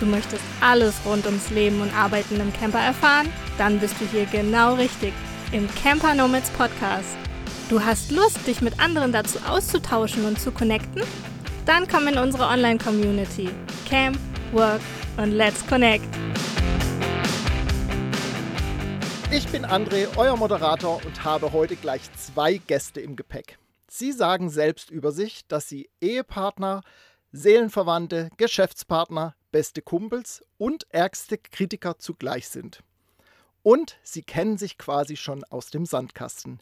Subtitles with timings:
[0.00, 3.30] Du möchtest alles rund ums Leben und Arbeiten im Camper erfahren?
[3.58, 5.12] Dann bist du hier genau richtig
[5.52, 7.18] im Camper Nomads Podcast.
[7.68, 11.02] Du hast Lust, dich mit anderen dazu auszutauschen und zu connecten?
[11.66, 13.50] Dann komm in unsere Online-Community.
[13.86, 14.18] Camp,
[14.52, 14.80] Work
[15.18, 16.06] und Let's Connect.
[19.30, 23.58] Ich bin André, euer Moderator und habe heute gleich zwei Gäste im Gepäck.
[23.86, 26.80] Sie sagen selbst über sich, dass sie Ehepartner,
[27.32, 32.82] Seelenverwandte, Geschäftspartner, beste Kumpels und ärgste Kritiker zugleich sind.
[33.62, 36.60] Und sie kennen sich quasi schon aus dem Sandkasten.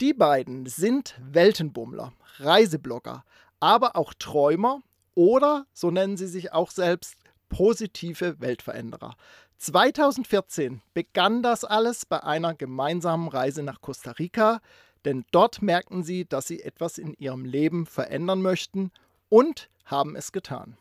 [0.00, 3.24] Die beiden sind Weltenbummler, Reiseblogger,
[3.58, 4.82] aber auch Träumer
[5.14, 7.16] oder, so nennen sie sich auch selbst,
[7.48, 9.16] positive Weltveränderer.
[9.56, 14.60] 2014 begann das alles bei einer gemeinsamen Reise nach Costa Rica,
[15.04, 18.92] denn dort merkten sie, dass sie etwas in ihrem Leben verändern möchten
[19.28, 20.76] und haben es getan.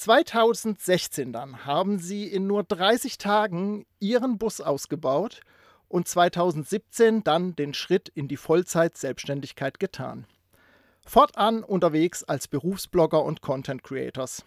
[0.00, 5.42] 2016 dann haben sie in nur 30 Tagen ihren Bus ausgebaut
[5.88, 10.24] und 2017 dann den Schritt in die Vollzeit-Selbstständigkeit getan.
[11.04, 14.42] Fortan unterwegs als Berufsblogger und Content Creators.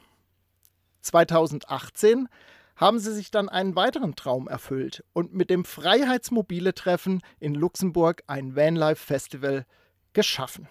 [1.02, 2.30] 2018
[2.76, 8.56] haben sie sich dann einen weiteren Traum erfüllt und mit dem Freiheitsmobile-Treffen in Luxemburg ein
[8.56, 9.68] Vanlife-Festival
[10.14, 10.68] geschaffen.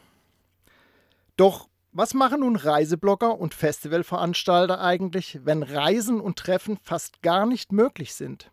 [1.36, 7.71] Doch was machen nun Reiseblogger und Festivalveranstalter eigentlich, wenn Reisen und Treffen fast gar nicht
[7.71, 8.51] möglich sind?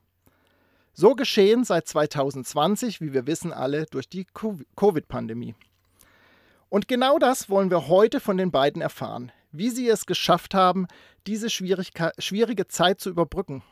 [0.94, 4.26] So geschehen seit 2020, wie wir wissen alle, durch die
[4.76, 5.56] Covid-Pandemie.
[6.68, 10.88] Und genau das wollen wir heute von den beiden erfahren, wie sie es geschafft haben,
[11.26, 13.64] diese schwierige Zeit zu überbrücken.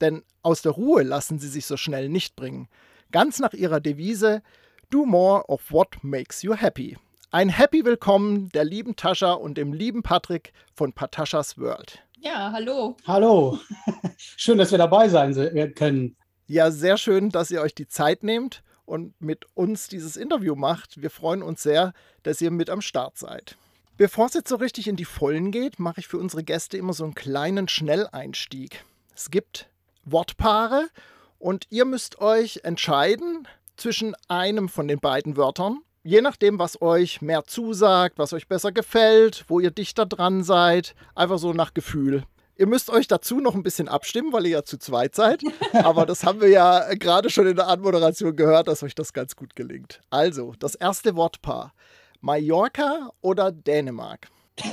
[0.00, 2.68] Denn aus der Ruhe lassen sie sich so schnell nicht bringen.
[3.10, 4.42] Ganz nach ihrer Devise
[4.90, 6.96] Do more of what makes you happy.
[7.34, 12.02] Ein Happy Willkommen der lieben Tascha und dem lieben Patrick von Pataschas World.
[12.20, 12.94] Ja, hallo.
[13.06, 13.58] Hallo.
[14.18, 15.32] Schön, dass wir dabei sein
[15.74, 16.14] können.
[16.46, 21.00] Ja, sehr schön, dass ihr euch die Zeit nehmt und mit uns dieses Interview macht.
[21.00, 23.56] Wir freuen uns sehr, dass ihr mit am Start seid.
[23.96, 26.92] Bevor es jetzt so richtig in die Vollen geht, mache ich für unsere Gäste immer
[26.92, 28.84] so einen kleinen Schnelleinstieg.
[29.16, 29.70] Es gibt
[30.04, 30.90] Wortpaare
[31.38, 33.48] und ihr müsst euch entscheiden
[33.78, 38.72] zwischen einem von den beiden Wörtern je nachdem, was euch mehr zusagt, was euch besser
[38.72, 42.24] gefällt, wo ihr dichter dran seid, einfach so nach Gefühl.
[42.56, 45.42] Ihr müsst euch dazu noch ein bisschen abstimmen, weil ihr ja zu zweit seid.
[45.72, 49.36] Aber das haben wir ja gerade schon in der Anmoderation gehört, dass euch das ganz
[49.36, 50.00] gut gelingt.
[50.10, 51.72] Also, das erste Wortpaar.
[52.20, 54.28] Mallorca oder Dänemark?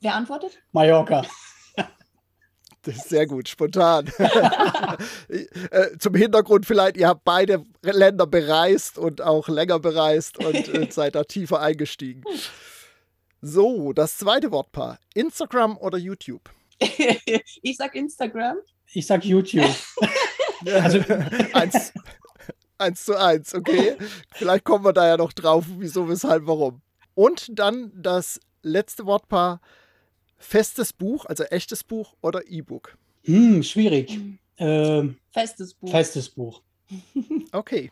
[0.00, 0.58] Wer antwortet?
[0.72, 1.24] Mallorca.
[2.86, 4.10] Das ist sehr gut, spontan.
[5.28, 10.86] Äh, zum Hintergrund vielleicht, ihr habt beide Länder bereist und auch länger bereist und äh,
[10.90, 12.22] seid da tiefer eingestiegen.
[13.42, 14.98] So, das zweite Wortpaar.
[15.14, 16.50] Instagram oder YouTube?
[16.78, 18.56] ich sag Instagram.
[18.92, 19.68] Ich sag YouTube.
[20.64, 21.00] also
[21.52, 21.92] eins,
[22.78, 23.96] eins zu eins, okay.
[24.34, 26.80] Vielleicht kommen wir da ja noch drauf, wieso, weshalb, warum.
[27.14, 29.60] Und dann das letzte Wortpaar
[30.38, 32.96] Festes Buch, also echtes Buch oder E-Book?
[33.24, 34.18] Hm, schwierig.
[34.58, 35.90] Ähm, festes Buch.
[35.90, 36.62] Festes Buch.
[37.52, 37.90] Okay.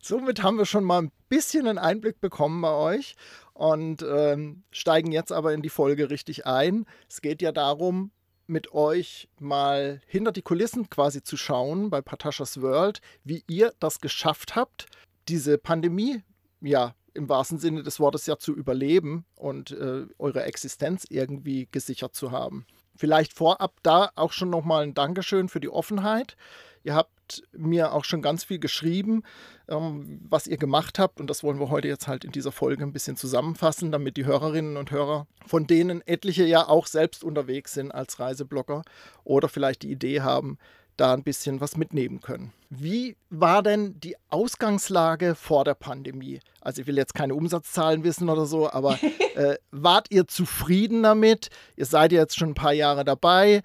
[0.00, 3.16] Somit haben wir schon mal ein bisschen einen Einblick bekommen bei euch
[3.54, 6.86] und ähm, steigen jetzt aber in die Folge richtig ein.
[7.08, 8.12] Es geht ja darum,
[8.46, 14.00] mit euch mal hinter die Kulissen quasi zu schauen bei Patashas World, wie ihr das
[14.00, 14.86] geschafft habt,
[15.28, 16.22] diese Pandemie
[16.60, 22.14] ja im wahrsten Sinne des Wortes ja zu überleben und äh, eure Existenz irgendwie gesichert
[22.14, 22.66] zu haben.
[22.94, 26.36] Vielleicht vorab da auch schon nochmal ein Dankeschön für die Offenheit.
[26.82, 29.22] Ihr habt mir auch schon ganz viel geschrieben,
[29.68, 31.20] ähm, was ihr gemacht habt.
[31.20, 34.24] Und das wollen wir heute jetzt halt in dieser Folge ein bisschen zusammenfassen, damit die
[34.24, 38.82] Hörerinnen und Hörer, von denen etliche ja auch selbst unterwegs sind als Reiseblogger
[39.24, 40.58] oder vielleicht die Idee haben,
[41.00, 42.52] da ein bisschen was mitnehmen können.
[42.70, 46.40] Wie war denn die Ausgangslage vor der Pandemie?
[46.60, 48.98] Also ich will jetzt keine Umsatzzahlen wissen oder so, aber
[49.34, 51.48] äh, wart ihr zufrieden damit?
[51.76, 53.62] Ihr seid jetzt schon ein paar Jahre dabei.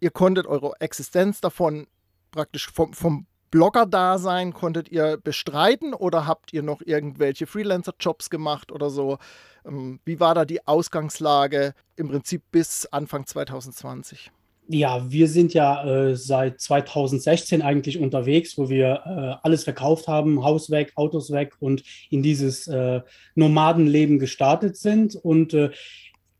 [0.00, 1.86] Ihr konntet eure Existenz davon
[2.30, 8.90] praktisch vom, vom Blogger-Dasein konntet ihr bestreiten oder habt ihr noch irgendwelche Freelancer-Jobs gemacht oder
[8.90, 9.18] so?
[9.64, 14.32] Ähm, wie war da die Ausgangslage im Prinzip bis Anfang 2020?
[14.66, 20.42] Ja, wir sind ja äh, seit 2016 eigentlich unterwegs, wo wir äh, alles verkauft haben,
[20.42, 23.02] Haus weg, Autos weg und in dieses äh,
[23.34, 25.16] Nomadenleben gestartet sind.
[25.16, 25.70] Und äh,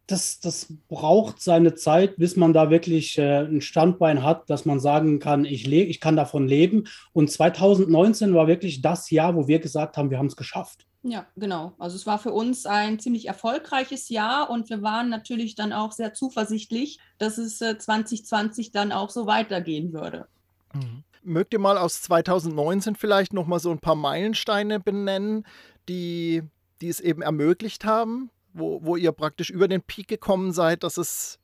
[0.06, 4.80] das, das braucht seine Zeit, bis man da wirklich äh, ein Standbein hat, dass man
[4.80, 6.84] sagen kann, ich, ich kann davon leben.
[7.12, 10.86] Und 2019 war wirklich das Jahr, wo wir gesagt haben, wir haben es geschafft.
[11.06, 11.74] Ja, genau.
[11.78, 15.92] Also es war für uns ein ziemlich erfolgreiches Jahr und wir waren natürlich dann auch
[15.92, 20.26] sehr zuversichtlich, dass es äh, 2020 dann auch so weitergehen würde.
[20.72, 21.04] Mhm.
[21.22, 25.46] Mögt ihr mal aus 2019 vielleicht noch mal so ein paar Meilensteine benennen,
[25.90, 26.42] die,
[26.80, 30.96] die es eben ermöglicht haben, wo, wo ihr praktisch über den Peak gekommen seid, dass
[30.96, 31.38] es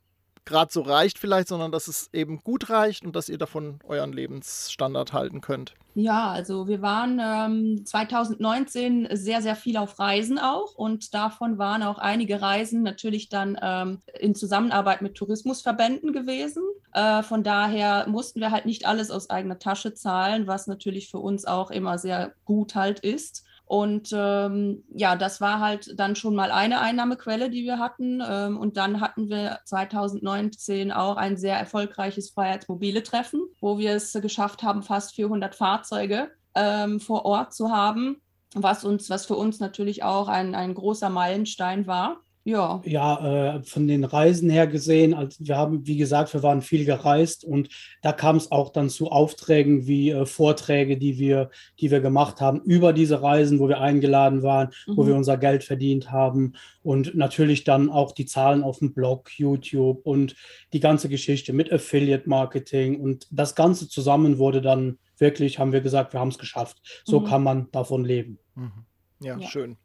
[0.44, 4.12] gerade so reicht vielleicht, sondern dass es eben gut reicht und dass ihr davon euren
[4.12, 5.74] Lebensstandard halten könnt?
[5.94, 11.82] Ja, also wir waren ähm, 2019 sehr, sehr viel auf Reisen auch und davon waren
[11.82, 16.62] auch einige Reisen natürlich dann ähm, in Zusammenarbeit mit Tourismusverbänden gewesen.
[16.92, 21.18] Äh, von daher mussten wir halt nicht alles aus eigener Tasche zahlen, was natürlich für
[21.18, 23.44] uns auch immer sehr gut halt ist.
[23.70, 28.20] Und ähm, ja, das war halt dann schon mal eine Einnahmequelle, die wir hatten.
[28.20, 34.12] Ähm, und dann hatten wir 2019 auch ein sehr erfolgreiches Freiheitsmobile Treffen, wo wir es
[34.14, 38.20] geschafft haben, fast 400 Fahrzeuge ähm, vor Ort zu haben,
[38.56, 42.16] was uns, was für uns natürlich auch ein, ein großer Meilenstein war.
[42.50, 42.82] Ja.
[42.84, 46.84] Ja, äh, von den Reisen her gesehen, also wir haben, wie gesagt, wir waren viel
[46.84, 47.68] gereist und
[48.02, 52.40] da kam es auch dann zu Aufträgen wie äh, Vorträge, die wir, die wir gemacht
[52.40, 54.96] haben über diese Reisen, wo wir eingeladen waren, mhm.
[54.96, 59.30] wo wir unser Geld verdient haben und natürlich dann auch die Zahlen auf dem Blog,
[59.38, 60.34] YouTube und
[60.72, 65.82] die ganze Geschichte mit Affiliate Marketing und das Ganze zusammen wurde dann wirklich, haben wir
[65.82, 66.78] gesagt, wir haben es geschafft.
[67.04, 67.24] So mhm.
[67.26, 68.40] kann man davon leben.
[68.56, 68.72] Mhm.
[69.20, 69.76] Ja, ja, schön.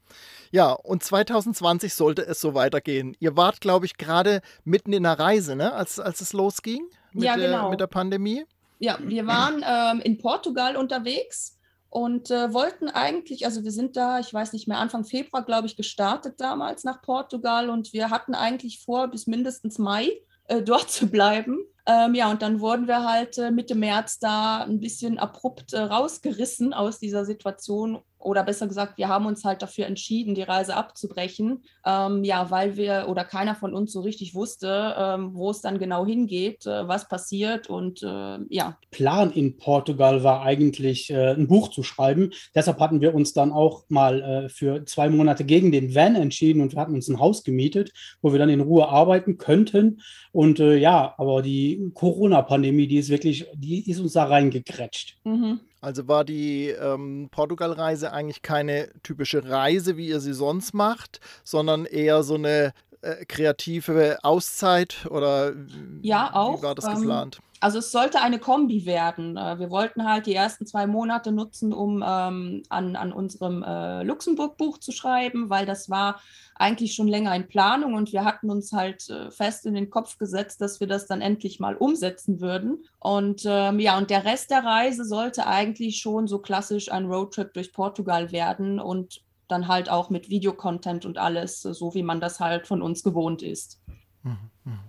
[0.55, 3.13] Ja, und 2020 sollte es so weitergehen.
[3.19, 5.73] Ihr wart, glaube ich, gerade mitten in der Reise, ne?
[5.73, 7.63] als, als es losging mit, ja, genau.
[7.63, 8.45] der, mit der Pandemie.
[8.79, 11.59] Ja, wir waren ähm, in Portugal unterwegs
[11.89, 15.67] und äh, wollten eigentlich, also wir sind da, ich weiß nicht mehr, Anfang Februar, glaube
[15.67, 20.09] ich, gestartet damals nach Portugal und wir hatten eigentlich vor, bis mindestens Mai
[20.47, 21.65] äh, dort zu bleiben.
[21.85, 25.81] Ähm, ja, und dann wurden wir halt äh, Mitte März da ein bisschen abrupt äh,
[25.81, 30.75] rausgerissen aus dieser Situation oder besser gesagt, wir haben uns halt dafür entschieden, die Reise
[30.75, 35.61] abzubrechen, ähm, ja, weil wir oder keiner von uns so richtig wusste, ähm, wo es
[35.61, 38.77] dann genau hingeht, äh, was passiert und äh, ja.
[38.89, 42.31] Plan in Portugal war eigentlich, äh, ein Buch zu schreiben.
[42.55, 46.61] Deshalb hatten wir uns dann auch mal äh, für zwei Monate gegen den Van entschieden
[46.61, 47.91] und wir hatten uns ein Haus gemietet,
[48.21, 50.01] wo wir dann in Ruhe arbeiten könnten.
[50.31, 55.17] Und äh, ja, aber die Corona-Pandemie, die ist wirklich, die ist uns da reingekrätscht.
[55.23, 55.59] Mhm.
[55.85, 61.85] Also war die ähm, Portugal-Reise eigentlich keine typische Reise, wie ihr sie sonst macht, sondern
[61.85, 62.73] eher so eine
[63.05, 65.53] äh, kreative Auszeit oder
[66.01, 67.39] ja, auch, wie war das ähm, geplant?
[67.59, 69.37] Also es sollte eine Kombi werden.
[69.37, 74.03] Äh, wir wollten halt die ersten zwei Monate nutzen, um ähm, an, an unserem äh,
[74.03, 76.21] Luxemburg-Buch zu schreiben, weil das war
[76.55, 80.17] eigentlich schon länger in Planung und wir hatten uns halt äh, fest in den Kopf
[80.17, 82.85] gesetzt, dass wir das dann endlich mal umsetzen würden.
[82.99, 87.53] Und ähm, ja, und der Rest der Reise sollte eigentlich schon so klassisch ein Roadtrip
[87.53, 92.39] durch Portugal werden und dann halt auch mit Videocontent und alles, so wie man das
[92.39, 93.79] halt von uns gewohnt ist.
[94.23, 94.37] Mhm.
[94.63, 94.79] mhm.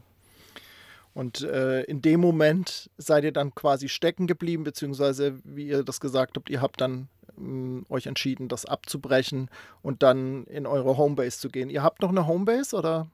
[1.14, 5.98] Und äh, in dem Moment seid ihr dann quasi stecken geblieben, beziehungsweise, wie ihr das
[5.98, 7.08] gesagt habt, ihr habt dann
[7.38, 9.48] ähm, euch entschieden, das abzubrechen
[9.80, 11.70] und dann in eure Homebase zu gehen.
[11.70, 13.06] Ihr habt noch eine Homebase oder?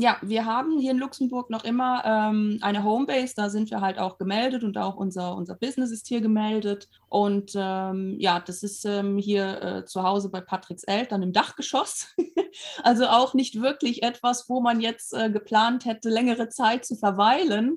[0.00, 3.98] Ja, wir haben hier in Luxemburg noch immer ähm, eine Homebase, da sind wir halt
[3.98, 6.88] auch gemeldet und auch unser, unser Business ist hier gemeldet.
[7.10, 12.14] Und ähm, ja, das ist ähm, hier äh, zu Hause bei Patricks Eltern im Dachgeschoss.
[12.82, 17.76] also auch nicht wirklich etwas, wo man jetzt äh, geplant hätte, längere Zeit zu verweilen.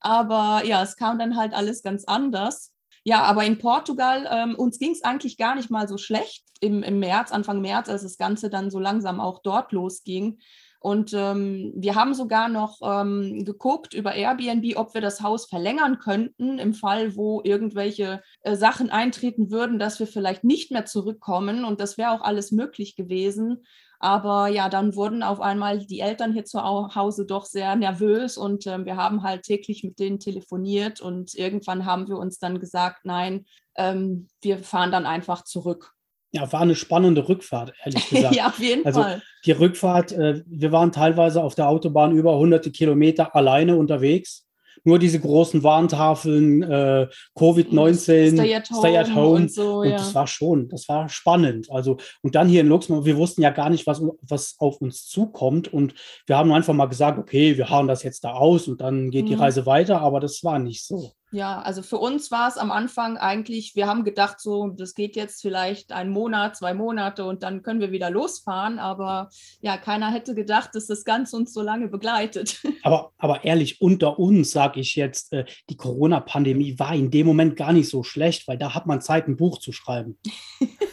[0.00, 2.72] Aber ja, es kam dann halt alles ganz anders.
[3.02, 6.84] Ja, aber in Portugal, ähm, uns ging es eigentlich gar nicht mal so schlecht im,
[6.84, 10.38] im März, Anfang März, als das Ganze dann so langsam auch dort losging.
[10.84, 15.98] Und ähm, wir haben sogar noch ähm, geguckt über Airbnb, ob wir das Haus verlängern
[15.98, 21.64] könnten, im Fall, wo irgendwelche äh, Sachen eintreten würden, dass wir vielleicht nicht mehr zurückkommen.
[21.64, 23.64] Und das wäre auch alles möglich gewesen.
[23.98, 28.66] Aber ja, dann wurden auf einmal die Eltern hier zu Hause doch sehr nervös und
[28.66, 33.06] äh, wir haben halt täglich mit denen telefoniert und irgendwann haben wir uns dann gesagt,
[33.06, 35.93] nein, ähm, wir fahren dann einfach zurück.
[36.34, 38.34] Ja, war eine spannende Rückfahrt, ehrlich gesagt.
[38.34, 39.22] ja, auf jeden also, Fall.
[39.44, 44.44] Die Rückfahrt, äh, wir waren teilweise auf der Autobahn über hunderte Kilometer alleine unterwegs
[44.84, 49.36] nur diese großen Warntafeln, äh, Covid-19, Stay at Home, Stay at home.
[49.36, 49.96] Und, so, und ja.
[49.96, 51.70] das war schon, das war spannend.
[51.70, 55.06] Also, und dann hier in Luxemburg, wir wussten ja gar nicht, was, was auf uns
[55.06, 55.72] zukommt.
[55.72, 55.94] Und
[56.26, 59.24] wir haben einfach mal gesagt, okay, wir hauen das jetzt da aus und dann geht
[59.24, 59.28] mhm.
[59.28, 61.12] die Reise weiter, aber das war nicht so.
[61.32, 65.16] Ja, also für uns war es am Anfang eigentlich, wir haben gedacht, so, das geht
[65.16, 68.78] jetzt vielleicht einen Monat, zwei Monate und dann können wir wieder losfahren.
[68.78, 72.60] Aber ja, keiner hätte gedacht, dass das Ganze uns so lange begleitet.
[72.84, 77.56] Aber, aber ehrlich, unter uns sage ich jetzt, äh, die Corona-Pandemie war in dem Moment
[77.56, 80.18] gar nicht so schlecht, weil da hat man Zeit, ein Buch zu schreiben.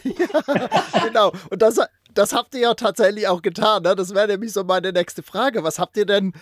[0.03, 0.69] ja,
[1.05, 1.33] genau.
[1.49, 1.79] Und das,
[2.13, 3.83] das habt ihr ja tatsächlich auch getan.
[3.83, 3.95] Ne?
[3.95, 5.63] Das wäre nämlich so meine nächste Frage.
[5.63, 6.33] Was habt ihr denn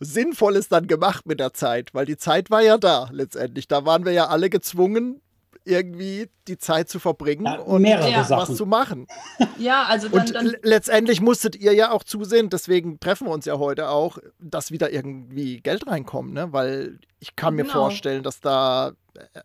[0.00, 1.94] Sinnvolles dann gemacht mit der Zeit?
[1.94, 3.68] Weil die Zeit war ja da letztendlich.
[3.68, 5.20] Da waren wir ja alle gezwungen,
[5.64, 8.28] irgendwie die Zeit zu verbringen ja, und ja.
[8.28, 9.06] was zu machen.
[9.58, 13.44] Ja, also dann, und dann letztendlich musstet ihr ja auch zusehen, deswegen treffen wir uns
[13.44, 16.52] ja heute auch, dass wieder irgendwie Geld reinkommt, ne?
[16.52, 17.74] Weil ich kann mir genau.
[17.74, 18.92] vorstellen, dass da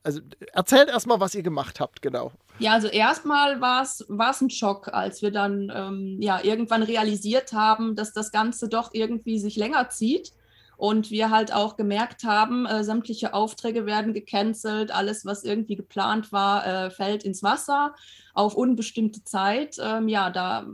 [0.03, 0.19] also
[0.51, 2.31] erzählt erstmal, was ihr gemacht habt, genau.
[2.57, 7.95] Ja, also erstmal war es ein Schock, als wir dann ähm, ja irgendwann realisiert haben,
[7.95, 10.33] dass das Ganze doch irgendwie sich länger zieht
[10.79, 16.31] und wir halt auch gemerkt haben, äh, sämtliche Aufträge werden gecancelt, alles, was irgendwie geplant
[16.31, 17.93] war, äh, fällt ins Wasser
[18.33, 19.75] auf unbestimmte Zeit.
[19.83, 20.67] Ähm, ja, da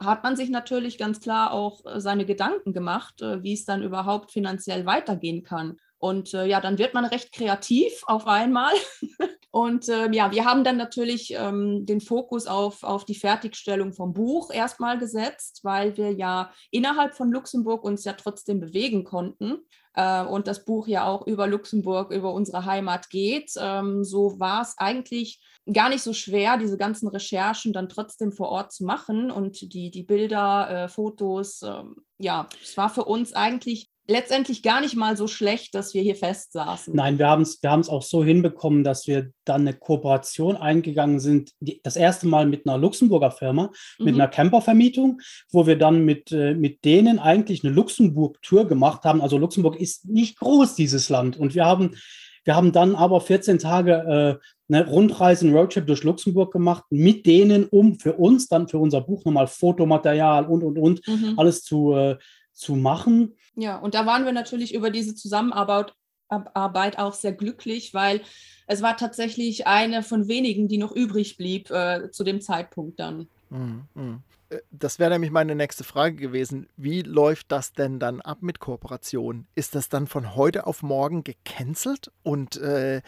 [0.00, 3.84] hat man sich natürlich ganz klar auch äh, seine Gedanken gemacht, äh, wie es dann
[3.84, 5.76] überhaupt finanziell weitergehen kann.
[6.02, 8.72] Und äh, ja, dann wird man recht kreativ auf einmal.
[9.52, 14.12] Und äh, ja, wir haben dann natürlich ähm, den Fokus auf, auf die Fertigstellung vom
[14.12, 19.58] Buch erstmal gesetzt, weil wir ja innerhalb von Luxemburg uns ja trotzdem bewegen konnten
[19.94, 23.52] äh, und das Buch ja auch über Luxemburg, über unsere Heimat geht.
[23.56, 25.40] Ähm, so war es eigentlich
[25.72, 29.92] gar nicht so schwer, diese ganzen Recherchen dann trotzdem vor Ort zu machen und die,
[29.92, 31.62] die Bilder, äh, Fotos.
[31.62, 36.02] Ähm, ja, es war für uns eigentlich letztendlich gar nicht mal so schlecht, dass wir
[36.02, 36.94] hier festsaßen.
[36.94, 41.52] Nein, wir haben es wir auch so hinbekommen, dass wir dann eine Kooperation eingegangen sind,
[41.60, 44.04] die, das erste Mal mit einer Luxemburger Firma, mhm.
[44.04, 49.20] mit einer Campervermietung, wo wir dann mit, äh, mit denen eigentlich eine Luxemburg-Tour gemacht haben.
[49.20, 51.38] Also Luxemburg ist nicht groß, dieses Land.
[51.38, 51.96] Und wir haben,
[52.44, 57.26] wir haben dann aber 14 Tage äh, eine Rundreise, einen Roadtrip durch Luxemburg gemacht, mit
[57.26, 61.34] denen, um für uns dann für unser Buch nochmal Fotomaterial und, und, und mhm.
[61.36, 62.16] alles zu, äh,
[62.52, 63.36] zu machen.
[63.54, 65.94] Ja, und da waren wir natürlich über diese Zusammenarbeit
[66.28, 68.22] Arbeit auch sehr glücklich, weil
[68.66, 73.28] es war tatsächlich eine von wenigen, die noch übrig blieb äh, zu dem Zeitpunkt dann.
[73.50, 73.82] Mhm.
[73.94, 74.22] mhm.
[74.52, 76.68] Äh, das wäre nämlich meine nächste Frage gewesen.
[76.76, 79.46] Wie läuft das denn dann ab mit Kooperation?
[79.54, 83.02] Ist das dann von heute auf morgen gecancelt und äh, äh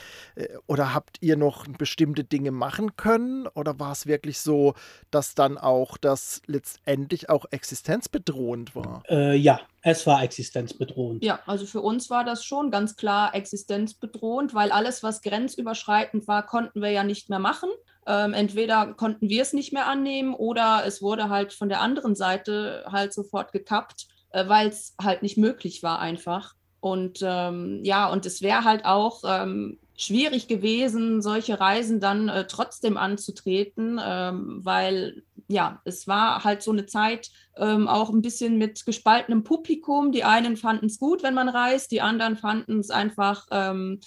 [0.66, 3.46] oder habt ihr noch bestimmte Dinge machen können?
[3.48, 4.74] Oder war es wirklich so,
[5.10, 9.02] dass dann auch das letztendlich auch existenzbedrohend war?
[9.08, 11.22] Äh, ja, es war existenzbedrohend.
[11.22, 16.46] Ja, also für uns war das schon ganz klar existenzbedrohend, weil alles, was grenzüberschreitend war,
[16.46, 17.68] konnten wir ja nicht mehr machen.
[18.06, 22.14] Ähm, entweder konnten wir es nicht mehr annehmen oder es wurde halt von der anderen
[22.14, 26.54] Seite halt sofort gekappt, äh, weil es halt nicht möglich war einfach.
[26.80, 32.46] Und ähm, ja, und es wäre halt auch ähm, schwierig gewesen, solche Reisen dann äh,
[32.46, 38.58] trotzdem anzutreten, ähm, weil ja, es war halt so eine Zeit ähm, auch ein bisschen
[38.58, 40.10] mit gespaltenem Publikum.
[40.10, 44.00] Die einen fanden es gut, wenn man reist, die anderen fanden es einfach ähm,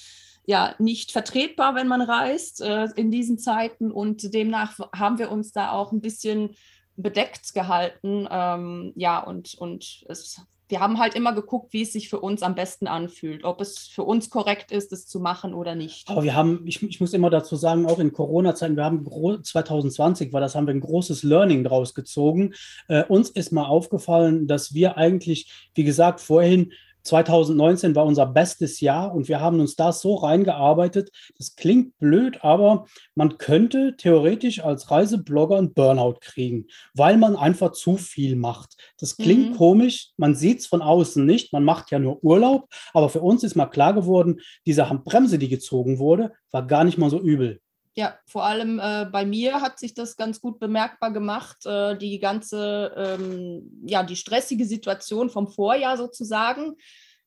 [0.48, 3.92] ja nicht vertretbar, wenn man reist äh, in diesen Zeiten.
[3.92, 6.56] Und demnach haben wir uns da auch ein bisschen
[6.96, 8.27] bedeckt gehalten.
[8.32, 12.44] Ähm, ja, und, und es, wir haben halt immer geguckt, wie es sich für uns
[12.44, 16.10] am besten anfühlt, ob es für uns korrekt ist, es zu machen oder nicht.
[16.10, 19.06] Aber wir haben, ich, ich muss immer dazu sagen, auch in Corona-Zeiten, wir haben
[19.44, 22.54] 2020 war das, haben wir ein großes Learning draus gezogen.
[22.88, 26.72] Äh, uns ist mal aufgefallen, dass wir eigentlich, wie gesagt, vorhin
[27.08, 31.10] 2019 war unser bestes Jahr und wir haben uns da so reingearbeitet.
[31.38, 32.86] Das klingt blöd, aber
[33.16, 38.76] man könnte theoretisch als Reiseblogger einen Burnout kriegen, weil man einfach zu viel macht.
[39.00, 39.56] Das klingt mhm.
[39.56, 43.44] komisch, man sieht es von außen nicht, man macht ja nur Urlaub, aber für uns
[43.44, 47.60] ist mal klar geworden, diese Handbremse, die gezogen wurde, war gar nicht mal so übel.
[47.98, 52.20] Ja, vor allem äh, bei mir hat sich das ganz gut bemerkbar gemacht, äh, die
[52.20, 56.75] ganze, ähm, ja, die stressige Situation vom Vorjahr sozusagen.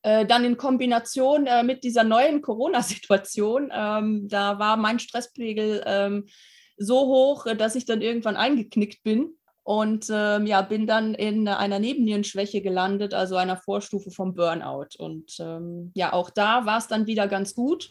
[0.03, 6.29] Äh, dann in Kombination äh, mit dieser neuen Corona-Situation, ähm, da war mein Stresspegel ähm,
[6.77, 9.35] so hoch, dass ich dann irgendwann eingeknickt bin
[9.65, 14.97] und ähm, ja, bin dann in einer Nebennierenschwäche gelandet, also einer Vorstufe vom Burnout.
[14.99, 17.91] Und ähm, ja, auch da war es dann wieder ganz gut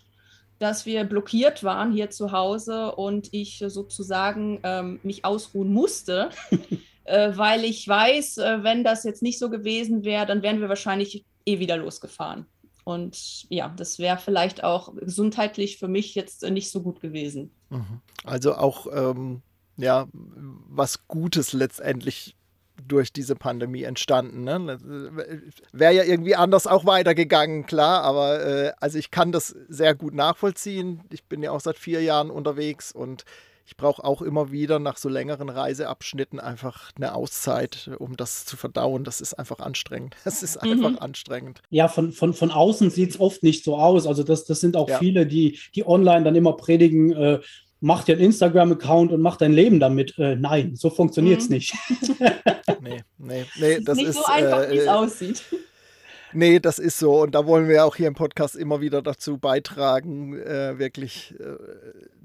[0.59, 6.29] dass wir blockiert waren hier zu Hause und ich sozusagen ähm, mich ausruhen musste,
[7.05, 10.69] äh, weil ich weiß, äh, wenn das jetzt nicht so gewesen wäre, dann wären wir
[10.69, 12.45] wahrscheinlich eh wieder losgefahren.
[12.83, 17.51] Und ja, das wäre vielleicht auch gesundheitlich für mich jetzt äh, nicht so gut gewesen.
[17.69, 18.01] Mhm.
[18.23, 19.41] Also auch ähm,
[19.77, 22.35] ja, was Gutes letztendlich
[22.88, 24.43] durch diese Pandemie entstanden.
[24.43, 24.77] Ne?
[25.71, 30.13] Wäre ja irgendwie anders auch weitergegangen, klar, aber äh, also ich kann das sehr gut
[30.13, 31.01] nachvollziehen.
[31.12, 33.25] Ich bin ja auch seit vier Jahren unterwegs und
[33.69, 38.57] ich brauche auch immer wieder nach so längeren Reiseabschnitten einfach eine Auszeit, um das zu
[38.57, 39.03] verdauen.
[39.03, 40.15] Das ist einfach anstrengend.
[40.24, 40.71] Das ist mhm.
[40.71, 41.00] einfach mhm.
[41.00, 41.62] anstrengend.
[41.69, 44.07] Ja, von, von, von außen sieht es oft nicht so aus.
[44.07, 44.98] Also das, das sind auch ja.
[44.98, 47.39] viele, die, die online dann immer predigen, äh,
[47.81, 50.17] mach dir einen Instagram-Account und mach dein Leben damit.
[50.17, 51.55] Äh, nein, so funktioniert es mhm.
[51.55, 51.74] nicht.
[52.81, 55.43] nee, nee, nee, das ist nicht ist, so einfach, äh, wie es aussieht.
[56.33, 57.21] Nee, das ist so.
[57.21, 61.55] Und da wollen wir auch hier im Podcast immer wieder dazu beitragen, äh, wirklich äh,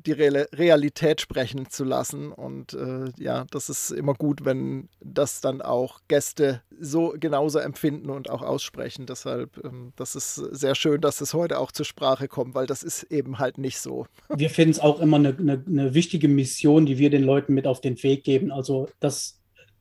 [0.07, 2.33] die Re Realität sprechen zu lassen.
[2.33, 8.11] Und äh, ja, das ist immer gut, wenn das dann auch Gäste so genauso empfinden
[8.11, 9.07] und auch aussprechen.
[9.07, 12.83] Deshalb, ähm, das ist sehr schön, dass es heute auch zur Sprache kommt, weil das
[12.83, 14.07] ist eben halt nicht so.
[14.29, 17.67] Wir finden es auch immer eine, eine, eine wichtige Mission, die wir den Leuten mit
[17.67, 18.51] auf den Weg geben.
[18.51, 19.41] Also, das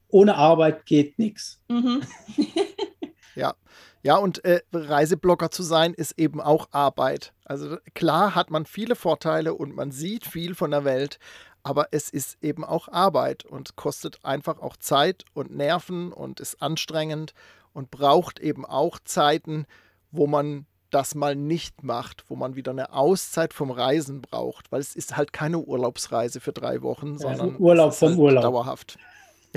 [0.09, 1.59] ohne Arbeit geht nichts.
[1.69, 2.03] Mhm.
[3.35, 3.55] ja.
[4.03, 7.33] Ja, und äh, Reiseblogger zu sein, ist eben auch Arbeit.
[7.45, 11.19] Also klar hat man viele Vorteile und man sieht viel von der Welt,
[11.63, 16.61] aber es ist eben auch Arbeit und kostet einfach auch Zeit und Nerven und ist
[16.61, 17.33] anstrengend
[17.71, 19.65] und braucht eben auch Zeiten,
[20.11, 24.81] wo man das mal nicht macht, wo man wieder eine Auszeit vom Reisen braucht, weil
[24.81, 28.43] es ist halt keine Urlaubsreise für drei Wochen, sondern Urlaub vom halt Urlaub.
[28.43, 28.97] dauerhaft.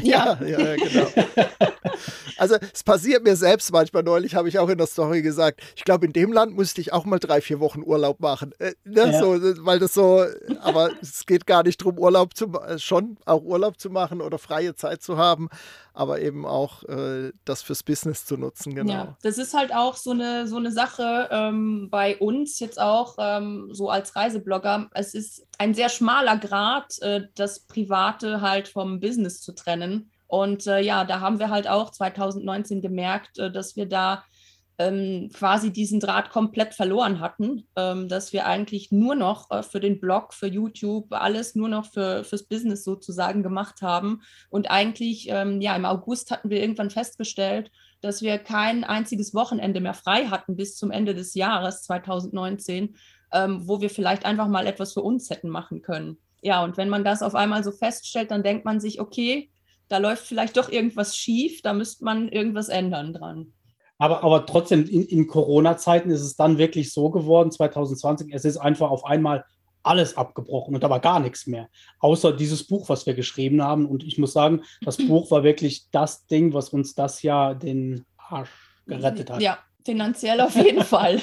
[0.02, 1.06] Ja, ja, ja genau.
[2.36, 4.02] also es passiert mir selbst manchmal.
[4.02, 6.92] Neulich habe ich auch in der Story gesagt, ich glaube, in dem Land musste ich
[6.92, 8.52] auch mal drei, vier Wochen Urlaub machen.
[8.58, 9.12] Äh, ne?
[9.12, 9.18] ja.
[9.18, 10.24] so, weil das so,
[10.60, 14.38] aber es geht gar nicht darum, Urlaub zu äh, schon auch Urlaub zu machen oder
[14.38, 15.48] freie Zeit zu haben,
[15.94, 18.92] aber eben auch äh, das fürs Business zu nutzen, genau.
[18.92, 23.16] Ja, das ist halt auch so eine, so eine Sache ähm, bei uns jetzt auch,
[23.18, 24.90] ähm, so als Reiseblogger.
[24.92, 29.85] Es ist ein sehr schmaler Grad, äh, das Private halt vom Business zu trennen.
[30.26, 34.24] Und äh, ja, da haben wir halt auch 2019 gemerkt, äh, dass wir da
[34.78, 39.80] ähm, quasi diesen Draht komplett verloren hatten, ähm, dass wir eigentlich nur noch äh, für
[39.80, 44.20] den Blog, für YouTube, alles nur noch für, fürs Business sozusagen gemacht haben.
[44.50, 47.70] Und eigentlich, ähm, ja, im August hatten wir irgendwann festgestellt,
[48.02, 52.96] dass wir kein einziges Wochenende mehr frei hatten bis zum Ende des Jahres 2019,
[53.32, 56.18] ähm, wo wir vielleicht einfach mal etwas für uns hätten machen können.
[56.42, 59.50] Ja, und wenn man das auf einmal so feststellt, dann denkt man sich, okay,
[59.88, 63.52] da läuft vielleicht doch irgendwas schief, da müsste man irgendwas ändern dran.
[63.98, 68.58] Aber, aber trotzdem, in, in Corona-Zeiten ist es dann wirklich so geworden, 2020, es ist
[68.58, 69.44] einfach auf einmal
[69.82, 71.68] alles abgebrochen und da war gar nichts mehr.
[72.00, 73.86] Außer dieses Buch, was wir geschrieben haben.
[73.86, 78.04] Und ich muss sagen, das Buch war wirklich das Ding, was uns das Jahr den
[78.16, 78.50] Arsch
[78.86, 79.40] gerettet hat.
[79.40, 81.22] Ja, finanziell auf jeden Fall.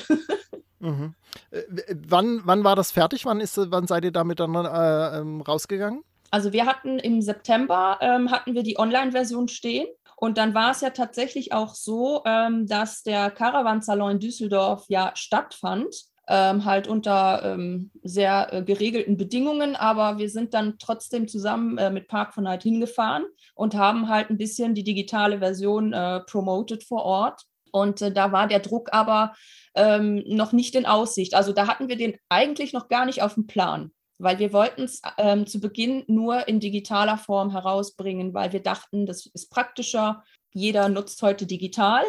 [0.80, 1.13] Mhm.
[1.52, 1.62] Äh,
[2.08, 3.26] wann, wann war das fertig?
[3.26, 6.04] Wann, ist, wann seid ihr damit dann äh, ähm, rausgegangen?
[6.34, 10.82] Also wir hatten im September ähm, hatten wir die Online-Version stehen und dann war es
[10.82, 15.96] ja tatsächlich auch so, ähm, dass der Caravan-Salon in Düsseldorf ja stattfand.
[16.28, 21.91] Ähm, halt unter ähm, sehr äh, geregelten Bedingungen, aber wir sind dann trotzdem zusammen äh,
[21.91, 26.84] mit Park von Night hingefahren und haben halt ein bisschen die digitale Version äh, promoted
[26.84, 27.43] vor Ort.
[27.72, 29.34] Und äh, da war der Druck aber
[29.76, 31.36] ähm, noch nicht in Aussicht.
[31.36, 33.91] Also da hatten wir den eigentlich noch gar nicht auf dem Plan
[34.24, 39.06] weil wir wollten es ähm, zu Beginn nur in digitaler Form herausbringen, weil wir dachten,
[39.06, 40.24] das ist praktischer.
[40.54, 42.04] Jeder nutzt heute digital.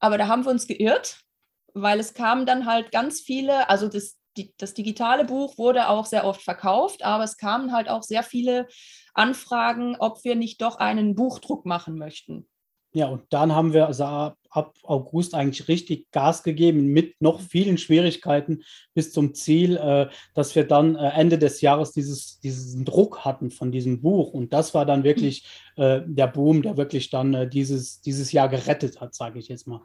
[0.00, 1.20] Aber da haben wir uns geirrt,
[1.74, 6.06] weil es kamen dann halt ganz viele, also das, die, das digitale Buch wurde auch
[6.06, 8.66] sehr oft verkauft, aber es kamen halt auch sehr viele
[9.14, 12.48] Anfragen, ob wir nicht doch einen Buchdruck machen möchten.
[12.92, 17.78] Ja, und dann haben wir also ab August eigentlich richtig Gas gegeben mit noch vielen
[17.78, 23.24] Schwierigkeiten bis zum Ziel, äh, dass wir dann äh, Ende des Jahres dieses, diesen Druck
[23.24, 24.32] hatten von diesem Buch.
[24.32, 28.48] Und das war dann wirklich äh, der Boom, der wirklich dann äh, dieses, dieses Jahr
[28.48, 29.80] gerettet hat, sage ich jetzt mal.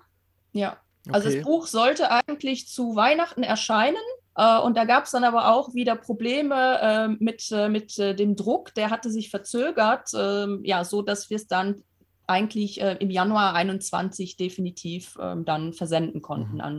[0.52, 0.78] Ja,
[1.12, 1.38] also okay.
[1.38, 3.98] das Buch sollte eigentlich zu Weihnachten erscheinen.
[4.38, 8.74] Uh, und da gab es dann aber auch wieder Probleme uh, mit, mit dem Druck.
[8.74, 11.86] Der hatte sich verzögert, ähm, ja, so dass wir es dann
[12.28, 16.62] eigentlich äh, im Januar 21 definitiv ähm, dann versenden konnten mhm.
[16.62, 16.76] an,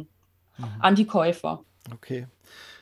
[0.59, 0.65] mhm.
[0.81, 1.65] an die Käufer.
[1.93, 2.27] Okay.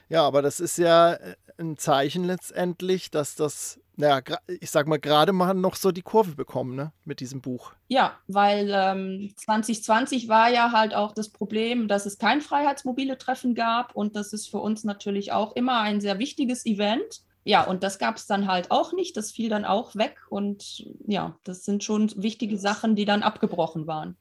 [0.08, 4.20] Ja, aber das ist ja äh, ein Zeichen letztendlich, dass das, naja,
[4.60, 7.72] ich sag mal, gerade mal noch so die Kurve bekommen, ne, mit diesem Buch.
[7.88, 13.54] Ja, weil ähm, 2020 war ja halt auch das Problem, dass es kein freiheitsmobile Treffen
[13.54, 17.82] gab und das ist für uns natürlich auch immer ein sehr wichtiges Event ja, und
[17.82, 19.16] das gab es dann halt auch nicht.
[19.16, 20.16] Das fiel dann auch weg.
[20.30, 24.16] Und ja, das sind schon wichtige Sachen, die dann abgebrochen waren.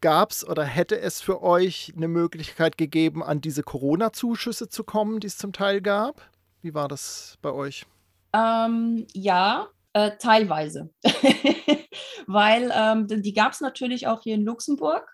[0.00, 5.20] Gab es oder hätte es für euch eine Möglichkeit gegeben, an diese Corona-Zuschüsse zu kommen,
[5.20, 6.30] die es zum Teil gab?
[6.62, 7.84] Wie war das bei euch?
[8.32, 10.90] Ähm, ja, äh, teilweise.
[12.26, 15.08] Weil ähm, die gab es natürlich auch hier in Luxemburg.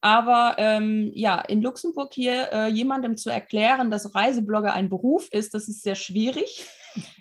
[0.00, 5.54] Aber ähm, ja, in Luxemburg hier äh, jemandem zu erklären, dass Reiseblogger ein Beruf ist,
[5.54, 6.66] das ist sehr schwierig.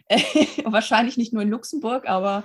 [0.66, 2.44] Wahrscheinlich nicht nur in Luxemburg, aber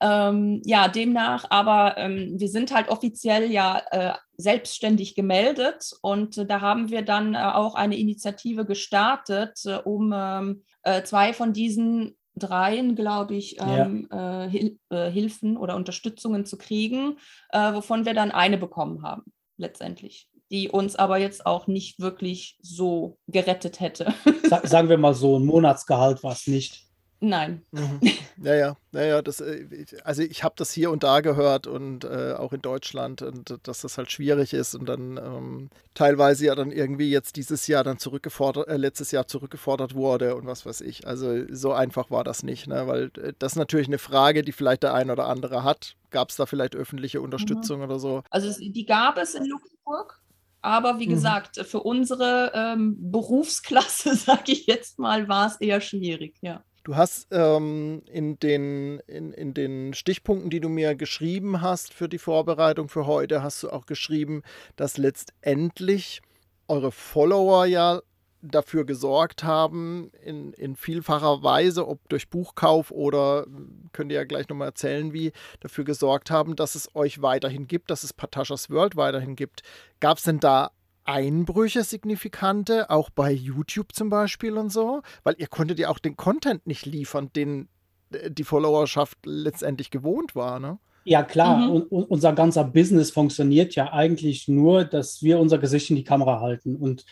[0.00, 6.46] Ähm, ja, demnach, aber ähm, wir sind halt offiziell ja äh, selbstständig gemeldet und äh,
[6.46, 11.52] da haben wir dann äh, auch eine Initiative gestartet, äh, um ähm, äh, zwei von
[11.52, 14.44] diesen dreien, glaube ich, ähm, ja.
[14.44, 17.18] Äh, Hil Hilfen oder Unterstützungen zu kriegen,
[17.52, 19.24] wovon wir dann eine bekommen haben,
[19.56, 24.14] letztendlich die uns aber jetzt auch nicht wirklich so gerettet hätte.
[24.64, 26.88] Sagen wir mal so, ein Monatsgehalt war es nicht.
[27.20, 27.62] Nein.
[27.72, 28.00] Mhm.
[28.40, 29.66] Ja, ja, ja, ja, das, äh,
[30.04, 33.58] also ich habe das hier und da gehört und äh, auch in Deutschland und äh,
[33.64, 37.82] dass das halt schwierig ist und dann ähm, teilweise ja dann irgendwie jetzt dieses Jahr
[37.82, 41.04] dann zurückgefordert, äh, letztes Jahr zurückgefordert wurde und was weiß ich.
[41.04, 42.86] Also so einfach war das nicht, ne?
[42.86, 45.96] weil äh, das ist natürlich eine Frage, die vielleicht der ein oder andere hat.
[46.10, 47.86] Gab es da vielleicht öffentliche Unterstützung mhm.
[47.86, 48.22] oder so?
[48.30, 50.20] Also die gab es in Luxemburg.
[50.60, 51.12] Aber wie mhm.
[51.12, 56.62] gesagt, für unsere ähm, Berufsklasse, sage ich jetzt mal, war es eher schwierig, ja.
[56.84, 62.08] Du hast ähm, in, den, in, in den Stichpunkten, die du mir geschrieben hast für
[62.08, 64.42] die Vorbereitung für heute, hast du auch geschrieben,
[64.76, 66.22] dass letztendlich
[66.66, 68.00] eure Follower ja
[68.42, 73.46] dafür gesorgt haben, in, in vielfacher Weise, ob durch Buchkauf oder
[73.92, 77.90] könnt ihr ja gleich nochmal erzählen, wie, dafür gesorgt haben, dass es euch weiterhin gibt,
[77.90, 79.62] dass es Patashas World weiterhin gibt.
[80.00, 80.70] Gab es denn da
[81.04, 86.16] Einbrüche signifikante, auch bei YouTube zum Beispiel und so, weil ihr konntet ja auch den
[86.16, 87.68] Content nicht liefern, den
[88.12, 90.78] äh, die Followerschaft letztendlich gewohnt war, ne?
[91.04, 91.56] Ja, klar.
[91.56, 91.70] Mhm.
[91.70, 96.04] Und, und unser ganzer Business funktioniert ja eigentlich nur, dass wir unser Gesicht in die
[96.04, 97.06] Kamera halten und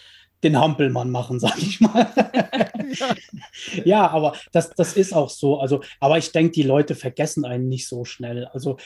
[0.47, 2.07] den Hampelmann machen, sag ich mal.
[2.99, 3.15] ja.
[3.85, 5.59] ja, aber das, das ist auch so.
[5.59, 8.47] Also, aber ich denke, die Leute vergessen einen nicht so schnell.
[8.47, 8.77] Also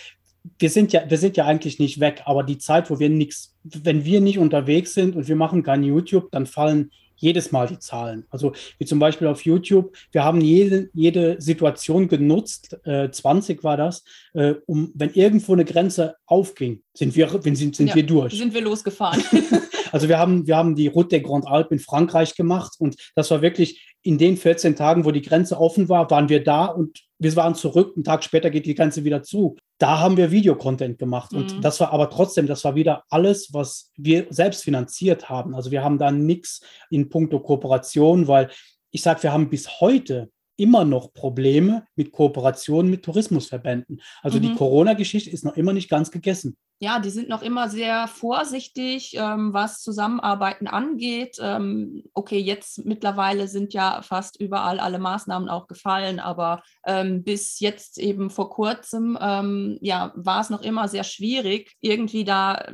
[0.58, 3.54] wir sind ja, wir sind ja eigentlich nicht weg, aber die Zeit, wo wir nichts,
[3.62, 6.90] wenn wir nicht unterwegs sind und wir machen kein YouTube, dann fallen
[7.20, 8.24] jedes Mal die Zahlen.
[8.30, 13.76] Also wie zum Beispiel auf YouTube, wir haben jede, jede Situation genutzt, äh, 20 war
[13.76, 14.02] das,
[14.34, 18.36] äh, um wenn irgendwo eine Grenze aufging, sind wir, sind, sind ja, wir durch.
[18.36, 19.22] Sind wir losgefahren.
[19.92, 23.30] also wir haben, wir haben die Route der Grand Alpe in Frankreich gemacht und das
[23.30, 27.00] war wirklich in den 14 Tagen, wo die Grenze offen war, waren wir da und
[27.18, 27.92] wir waren zurück.
[27.94, 31.32] Einen Tag später geht die Grenze wieder zu da haben wir Videocontent gemacht.
[31.32, 31.60] Und mhm.
[31.62, 35.54] das war aber trotzdem, das war wieder alles, was wir selbst finanziert haben.
[35.54, 36.60] Also wir haben da nichts
[36.90, 38.50] in puncto Kooperation, weil
[38.90, 44.02] ich sage, wir haben bis heute immer noch Probleme mit Kooperationen mit Tourismusverbänden.
[44.20, 44.42] Also mhm.
[44.42, 46.58] die Corona-Geschichte ist noch immer nicht ganz gegessen.
[46.82, 51.36] Ja, die sind noch immer sehr vorsichtig, ähm, was Zusammenarbeiten angeht.
[51.38, 57.60] Ähm, okay, jetzt mittlerweile sind ja fast überall alle Maßnahmen auch gefallen, aber ähm, bis
[57.60, 62.64] jetzt eben vor kurzem, ähm, ja, war es noch immer sehr schwierig, irgendwie da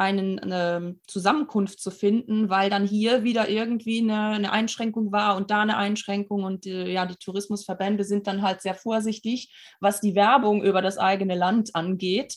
[0.00, 5.50] einen, eine Zusammenkunft zu finden, weil dann hier wieder irgendwie eine, eine Einschränkung war und
[5.50, 10.14] da eine Einschränkung und äh, ja, die Tourismusverbände sind dann halt sehr vorsichtig, was die
[10.14, 12.36] Werbung über das eigene Land angeht,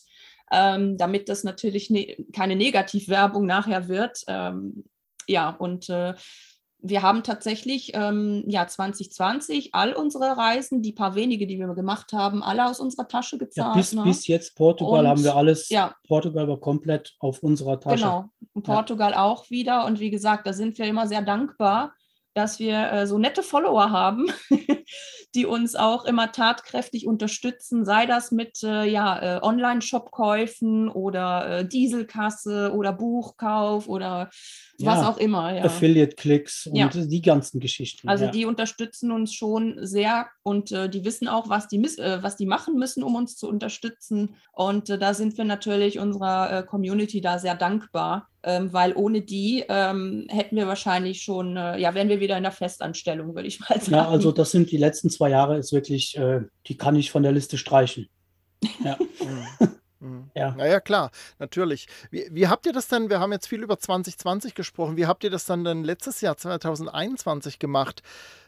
[0.54, 4.24] ähm, damit das natürlich ne keine Negativwerbung nachher wird.
[4.28, 4.86] Ähm,
[5.28, 6.14] ja, und äh,
[6.86, 12.12] wir haben tatsächlich ähm, ja 2020 all unsere Reisen, die paar wenige, die wir gemacht
[12.12, 13.70] haben, alle aus unserer Tasche gezahlt.
[13.70, 14.04] Ja, bis, ne?
[14.04, 15.70] bis jetzt Portugal und, haben wir alles.
[15.70, 15.96] Ja.
[16.08, 18.04] Portugal war komplett auf unserer Tasche.
[18.04, 18.26] Genau.
[18.52, 19.24] Und Portugal ja.
[19.24, 19.86] auch wieder.
[19.86, 21.94] Und wie gesagt, da sind wir immer sehr dankbar,
[22.34, 24.28] dass wir äh, so nette Follower haben,
[25.36, 31.68] die uns auch immer tatkräftig unterstützen, sei das mit äh, ja, äh, Online-Shop-Käufen oder äh,
[31.68, 34.30] Dieselkasse oder Buchkauf oder
[34.78, 35.56] ja, was auch immer.
[35.56, 35.66] Ja.
[35.66, 36.90] Affiliate-Klicks und ja.
[36.90, 38.08] die ganzen Geschichten.
[38.10, 42.36] Also die unterstützen uns schon sehr und äh, die wissen auch, was die, äh, was
[42.36, 44.36] die machen müssen, um uns zu unterstützen.
[44.52, 48.30] Und da sind wir natürlich unserer Community da sehr dankbar.
[48.46, 52.52] Ähm, weil ohne die ähm, hätten wir wahrscheinlich schon, ja, wären wir wieder in der
[52.52, 53.92] Festanstellung, würde ich mal sagen.
[53.92, 57.24] Ja, also das sind die letzten zwei Jahre ist wirklich, äh, die kann ich von
[57.24, 58.10] der Liste streichen.
[58.84, 58.98] Ja.
[60.04, 60.30] Mhm.
[60.36, 60.52] Ja.
[60.52, 61.88] Naja, klar, natürlich.
[62.12, 65.24] Wie, wie, habt ihr das denn, wir haben jetzt viel über 2020 gesprochen, wie habt
[65.24, 68.04] ihr das dann denn letztes Jahr, 2021 gemacht?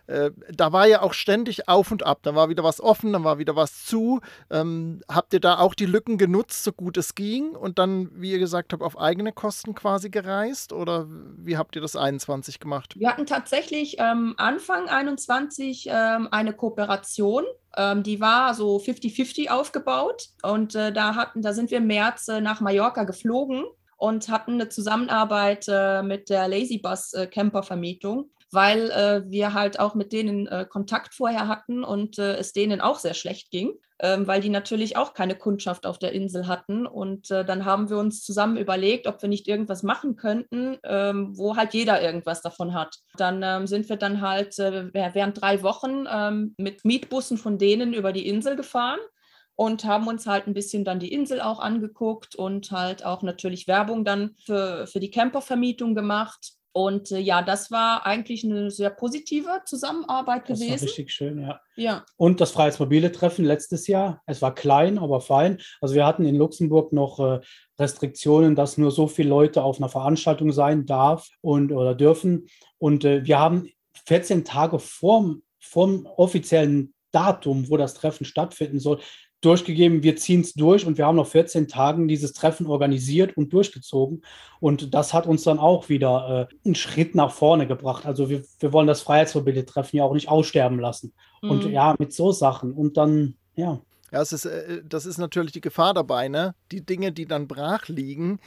[0.08, 2.20] Äh, da war ja auch ständig auf und ab.
[2.24, 4.22] Da war wieder was offen, dann war wieder was zu.
[4.52, 8.32] Ähm, habt ihr da auch die Lücken genutzt, so gut es ging und dann, wie
[8.32, 10.74] ihr gesagt habt, auf eigene Kosten quasi gereist?
[10.74, 13.00] Oder wie habt ihr das 21 gemacht?
[13.00, 17.44] Wir hatten tatsächlich ähm, Anfang 21 ähm, eine Kooperation.
[17.78, 22.28] Ähm, die war so 50-50 aufgebaut und äh, da, hatten, da sind wir im März
[22.28, 23.66] äh, nach Mallorca geflogen
[23.98, 29.54] und hatten eine Zusammenarbeit äh, mit der Lazy Bus äh, Camper Vermietung weil äh, wir
[29.54, 33.52] halt auch mit denen äh, Kontakt vorher hatten und äh, es denen auch sehr schlecht
[33.52, 36.86] ging, ähm, weil die natürlich auch keine Kundschaft auf der Insel hatten.
[36.86, 41.38] Und äh, dann haben wir uns zusammen überlegt, ob wir nicht irgendwas machen könnten, ähm,
[41.38, 42.96] wo halt jeder irgendwas davon hat.
[43.18, 46.06] Dann ähm, sind wir dann halt äh, während drei Wochen
[46.58, 49.00] mit Mietbussen von denen über die Insel gefahren
[49.56, 53.68] und haben uns halt ein bisschen dann die Insel auch angeguckt und halt auch natürlich
[53.68, 56.55] Werbung dann für, für die Campervermietung gemacht.
[56.78, 60.84] Und äh, ja, das war eigentlich eine sehr positive Zusammenarbeit Das war gewesen.
[60.84, 61.62] richtig schön, ja.
[61.78, 64.22] Ja, Und das Freiheitsmobile Treffen letztes Jahr.
[64.26, 65.62] Es war klein, aber fein.
[65.80, 67.40] Also wir hatten in Luxemburg noch äh,
[67.80, 72.50] Restriktionen, dass nur so viele Leute auf einer Veranstaltung sein darf und oder dürfen.
[72.78, 73.70] Und äh, wir haben
[74.06, 79.00] 14 Tage vorm, vorm offiziellen Datum, wo das Treffen stattfinden soll,
[79.46, 83.54] durchgegeben, wir ziehen es durch und wir haben noch 14 Tagen dieses Treffen organisiert und
[83.54, 84.24] durchgezogen.
[84.60, 88.06] Und das hat uns dann auch wieder äh, einen Schritt nach vorne gebracht.
[88.06, 91.14] Also wir, wir wollen das Freiheitsmobile-Treffen ja auch nicht aussterben lassen.
[91.42, 91.72] Und Mhm.
[91.72, 92.74] ja, mit so Sachen.
[92.74, 93.80] Und dann, ja,
[94.12, 96.56] Ja, es ist, äh, das ist natürlich die Gefahr dabei, ne?
[96.72, 98.40] Die Dinge, die dann brach liegen,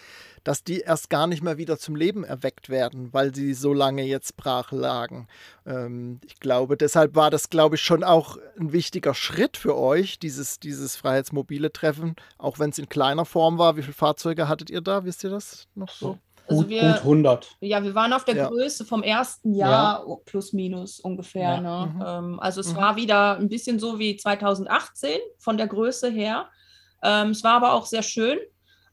[0.44, 4.02] dass die erst gar nicht mehr wieder zum Leben erweckt werden, weil sie so lange
[4.04, 5.26] jetzt brach lagen.
[5.66, 10.18] Ähm, ich glaube, deshalb war das, glaube ich, schon auch ein wichtiger Schritt für euch,
[10.18, 13.76] dieses, dieses Freiheitsmobile Treffen, auch wenn es in kleiner Form war.
[13.76, 15.04] Wie viele Fahrzeuge hattet ihr da?
[15.04, 16.18] Wisst ihr das noch so?
[16.48, 17.56] Also gut, wir, gut 100.
[17.60, 18.48] ja, wir waren auf der Ja.
[18.48, 21.60] Größe vom ersten Jahr oh, plus minus ungefähr.
[21.60, 21.60] Ja.
[21.60, 21.92] Ne?
[21.94, 22.04] Mhm.
[22.06, 22.76] Ähm, also es Mhm.
[22.76, 26.48] war wieder ein bisschen so wie 2018 von der Größe her.
[27.02, 28.38] Ähm, es war aber auch sehr schön.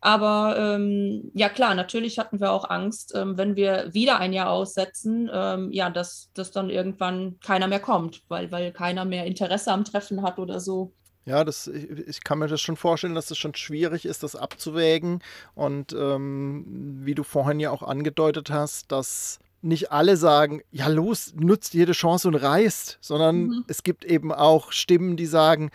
[0.01, 4.51] Aber ähm, ja klar, natürlich hatten wir auch Angst, ähm, wenn wir wieder ein Jahr
[4.51, 9.71] aussetzen, ähm, ja, dass, dass dann irgendwann keiner mehr kommt, weil, weil keiner mehr Interesse
[9.71, 10.93] am Treffen hat oder so.
[11.25, 14.35] Ja, das, ich, ich kann mir das schon vorstellen, dass es schon schwierig ist, das
[14.35, 15.21] abzuwägen.
[15.55, 21.33] Und ähm, wie du vorhin ja auch angedeutet hast, dass nicht alle sagen, ja los,
[21.35, 23.65] nutzt jede Chance und reist, sondern Mhm.
[23.67, 25.71] es gibt eben auch Stimmen, die sagen,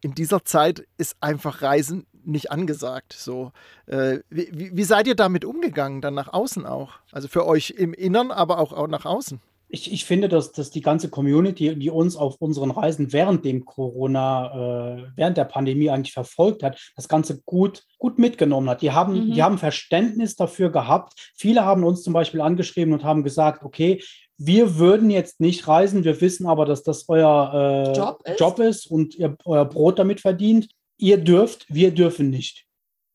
[0.00, 3.12] in dieser Zeit ist einfach Reisen nicht angesagt.
[3.12, 3.52] So,
[3.86, 6.94] äh, wie, wie wie seid ihr damit umgegangen, dann nach außen auch?
[7.12, 9.40] Also für euch im Innern, aber auch, auch nach außen.
[9.70, 13.64] Ich, ich finde, dass, dass die ganze Community, die uns auf unseren Reisen während dem
[13.66, 18.80] Corona, äh, während der Pandemie eigentlich verfolgt hat, das Ganze gut, gut mitgenommen hat.
[18.82, 19.32] Die haben, Mhm.
[19.34, 21.32] die haben Verständnis dafür gehabt.
[21.36, 24.02] Viele haben uns zum Beispiel angeschrieben und haben gesagt, okay,
[24.38, 27.52] wir würden jetzt nicht reisen, wir wissen aber, dass das euer
[27.88, 28.40] äh, Job ist.
[28.40, 30.68] Job ist und ihr euer Brot damit verdient.
[30.96, 32.64] Ihr dürft, wir dürfen nicht.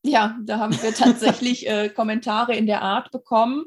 [0.06, 3.64] Ja, da haben wir tatsächlich äh, Kommentare in der Art bekommen.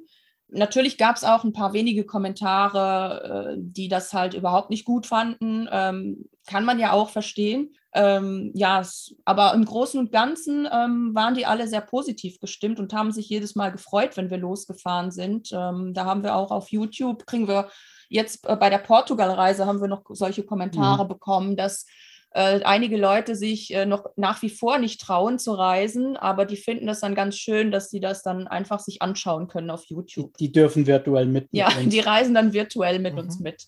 [0.49, 5.05] Natürlich gab es auch ein paar wenige Kommentare, äh, die das halt überhaupt nicht gut
[5.05, 5.67] fanden.
[5.71, 7.75] Ähm, kann man ja auch verstehen.
[7.93, 8.81] Ähm, ja,
[9.25, 13.27] aber im Großen und Ganzen ähm, waren die alle sehr positiv gestimmt und haben sich
[13.27, 15.51] jedes Mal gefreut, wenn wir losgefahren sind.
[15.51, 17.69] Da haben wir auch auf YouTube, kriegen wir
[18.09, 21.85] jetzt äh, bei der Portugal-Reise haben wir noch solche Kommentare bekommen, dass
[22.31, 26.57] äh, einige Leute sich äh, noch nach wie vor nicht trauen zu reisen, aber die
[26.57, 29.93] finden das dann ganz schön, dass sie das dann einfach sich anschauen können auf Die,
[29.95, 30.35] YouTube.
[30.37, 31.47] die dürfen virtuell mit.
[31.51, 33.19] Ja, mit die reisen dann virtuell mit Mhm.
[33.19, 33.63] uns mit.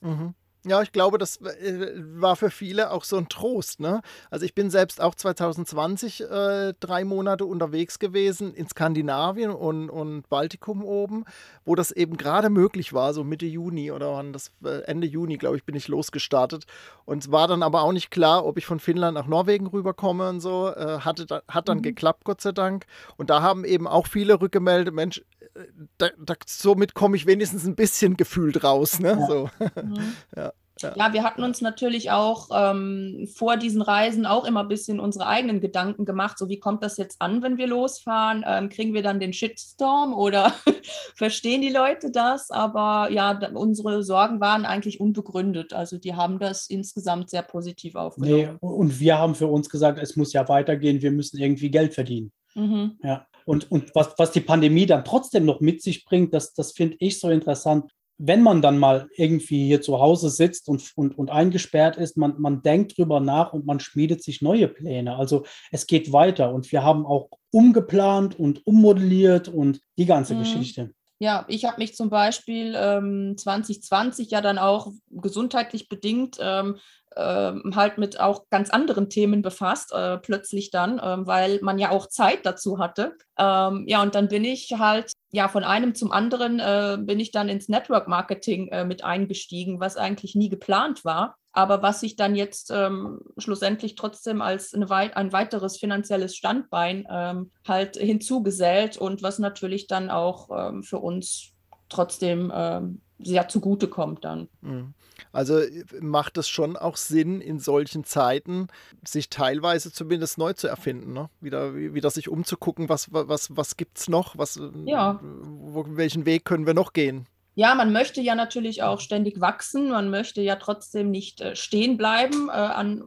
[0.00, 0.34] Mhm.
[0.66, 3.80] Ja, ich glaube, das äh, war für viele auch so ein Trost.
[3.80, 4.02] Ne?
[4.30, 10.28] Also ich bin selbst auch 2020 äh, drei Monate unterwegs gewesen in Skandinavien und, und
[10.28, 11.24] Baltikum oben,
[11.64, 15.36] wo das eben gerade möglich war, so Mitte Juni oder wann das äh, Ende Juni,
[15.38, 16.64] glaube ich, bin ich losgestartet.
[17.04, 20.28] Und es war dann aber auch nicht klar, ob ich von Finnland nach Norwegen rüberkomme
[20.28, 20.68] und so.
[20.74, 21.82] Äh, hatte, hat dann Mhm.
[21.82, 22.84] geklappt, Gott sei Dank.
[23.16, 25.18] Und da haben eben auch viele rückgemeldet, Mensch,
[25.54, 25.60] äh,
[25.98, 28.98] da, da, somit komme ich wenigstens ein bisschen gefühlt raus.
[28.98, 29.10] Ne?
[29.20, 29.26] Ja.
[29.26, 29.50] So.
[29.82, 29.98] Mhm.
[30.36, 30.47] Ja,
[30.82, 30.92] ja.
[30.96, 35.26] Ja, wir hatten uns natürlich auch ähm, vor diesen Reisen auch immer ein bisschen unsere
[35.26, 36.38] eigenen Gedanken gemacht.
[36.38, 38.44] So, wie kommt das jetzt an, wenn wir losfahren?
[38.46, 40.54] Ähm, kriegen wir dann den Shitstorm oder
[41.14, 42.50] verstehen die Leute das?
[42.50, 45.72] Aber ja, unsere Sorgen waren eigentlich unbegründet.
[45.72, 48.56] Also die haben das insgesamt sehr positiv Nee, aufgenommen.
[48.60, 52.32] und wir haben für uns gesagt, es muss ja weitergehen, wir müssen irgendwie Geld verdienen.
[52.54, 52.98] Mhm.
[53.02, 53.26] Ja.
[53.44, 56.96] Und, und was, was die Pandemie dann trotzdem noch mit sich bringt, das, das finde
[57.00, 57.90] ich so interessant.
[58.18, 62.40] Wenn man dann mal irgendwie hier zu Hause sitzt und, und, und eingesperrt ist, man,
[62.40, 65.16] man denkt drüber nach und man schmiedet sich neue Pläne.
[65.16, 70.38] Also es geht weiter und wir haben auch umgeplant und ummodelliert und die ganze Mhm.
[70.40, 70.90] Geschichte.
[71.20, 76.76] Ja, ich habe mich zum Beispiel ähm, 2020 ja dann auch gesundheitlich bedingt ähm,
[77.16, 81.90] ähm, halt mit auch ganz anderen Themen befasst, äh, plötzlich dann, ähm, weil man ja
[81.90, 83.16] auch Zeit dazu hatte.
[83.36, 87.30] Ähm, ja, und dann bin ich halt, ja, von einem zum anderen äh, bin ich
[87.30, 91.36] dann ins Network Marketing äh, mit eingestiegen, was eigentlich nie geplant war.
[91.52, 97.50] Aber was sich dann jetzt ähm, schlussendlich trotzdem als wei ein weiteres finanzielles Standbein ähm,
[97.66, 101.52] halt hinzugesellt und was natürlich dann auch ähm, für uns
[101.88, 104.48] trotzdem ähm, sehr zugute kommt dann.
[104.60, 104.94] Mhm.
[105.32, 108.68] Also äh, macht es schon auch Sinn, in solchen Zeiten
[109.04, 111.28] sich teilweise zumindest neu zu erfinden, ne?
[111.40, 115.18] wieder, wieder sich umzugucken, was, was, was gibt es noch, was, äh, Ja.
[115.22, 117.26] wo, welchen Weg können wir noch gehen.
[117.54, 119.90] Ja, man möchte ja natürlich auch ständig wachsen.
[119.90, 123.02] Man möchte ja trotzdem nicht äh, stehen bleiben äh, an,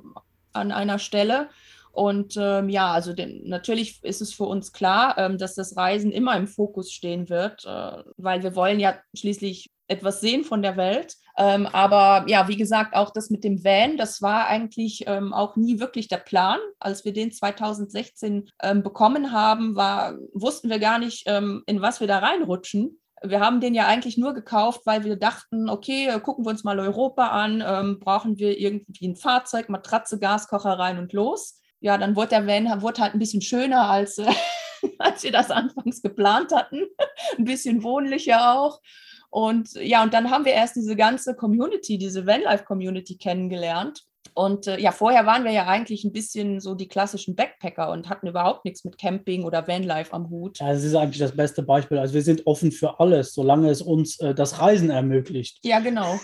[0.52, 1.50] an einer Stelle.
[1.92, 6.12] Und ähm, ja, also den, natürlich ist es für uns klar, ähm, dass das Reisen
[6.12, 10.78] immer im Fokus stehen wird, äh, weil wir wollen ja schließlich etwas sehen von der
[10.78, 11.18] Welt.
[11.38, 15.56] Ähm, aber ja, wie gesagt, auch das mit dem Van, das war eigentlich ähm, auch
[15.56, 16.60] nie wirklich der Plan.
[16.80, 22.00] Als wir den 2016 ähm, bekommen haben, war, wussten wir gar nicht, ähm, in was
[22.00, 23.00] wir da reinrutschen.
[23.24, 26.64] Wir haben den ja eigentlich nur gekauft, weil wir dachten, okay, äh, gucken wir uns
[26.64, 31.61] mal Europa an, ähm, brauchen wir irgendwie ein Fahrzeug, Matratze, Gaskocher rein und los.
[31.82, 34.32] Ja, dann wurde der Van wurde halt ein bisschen schöner als, äh,
[35.00, 36.84] als wir das anfangs geplant hatten.
[37.38, 38.80] ein bisschen wohnlicher auch.
[39.30, 44.04] Und ja, und dann haben wir erst diese ganze Community, diese Vanlife-Community kennengelernt.
[44.34, 48.08] Und äh, ja, vorher waren wir ja eigentlich ein bisschen so die klassischen Backpacker und
[48.10, 50.60] hatten überhaupt nichts mit Camping oder Vanlife am Hut.
[50.60, 51.98] Ja, das ist eigentlich das beste Beispiel.
[51.98, 55.60] Also wir sind offen für alles, solange es uns äh, das Reisen ermöglicht.
[55.64, 56.18] Ja, genau.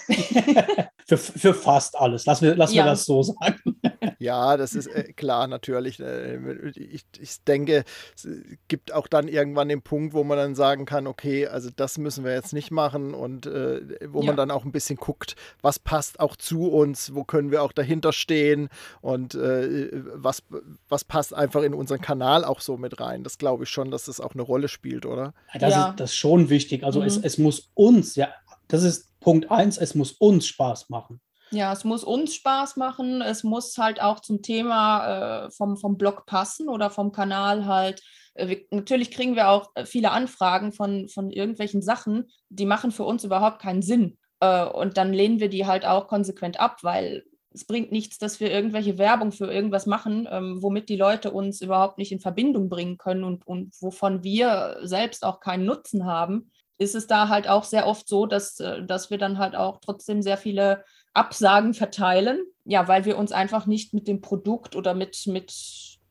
[1.07, 2.25] für, für fast alles.
[2.25, 2.85] Lass wir, lass ja.
[2.85, 3.76] wir das so sagen.
[4.19, 5.99] Ja, das ist äh, klar, natürlich.
[5.99, 6.37] Äh,
[6.75, 7.83] ich, ich denke,
[8.15, 8.27] es
[8.67, 12.23] gibt auch dann irgendwann den Punkt, wo man dann sagen kann, okay, also das müssen
[12.23, 14.27] wir jetzt nicht machen und äh, wo ja.
[14.27, 17.71] man dann auch ein bisschen guckt, was passt auch zu uns, wo können wir auch
[17.71, 18.69] dahinter stehen
[19.01, 20.43] und äh, was,
[20.89, 23.23] was passt einfach in unseren Kanal auch so mit rein.
[23.23, 25.33] Das glaube ich schon, dass das auch eine Rolle spielt, oder?
[25.53, 25.89] Das, ja.
[25.89, 26.83] ist, das ist schon wichtig.
[26.83, 27.07] Also mhm.
[27.07, 28.29] es, es muss uns, ja,
[28.67, 31.19] das ist Punkt eins, es muss uns Spaß machen.
[31.51, 33.21] Ja, es muss uns Spaß machen.
[33.21, 38.01] Es muss halt auch zum Thema äh, vom, vom Blog passen oder vom Kanal halt.
[38.33, 42.91] Äh, wir, natürlich kriegen wir auch äh, viele Anfragen von, von irgendwelchen Sachen, die machen
[42.91, 44.17] für uns überhaupt keinen Sinn.
[44.39, 48.39] Äh, und dann lehnen wir die halt auch konsequent ab, weil es bringt nichts, dass
[48.39, 52.69] wir irgendwelche Werbung für irgendwas machen, ähm, womit die Leute uns überhaupt nicht in Verbindung
[52.69, 57.47] bringen können und, und wovon wir selbst auch keinen Nutzen haben ist es da halt
[57.47, 60.83] auch sehr oft so, dass, äh, dass wir dann halt auch trotzdem sehr viele
[61.17, 65.53] Absagen verteilen, ja, weil wir uns einfach nicht mit dem Produkt oder mit, mit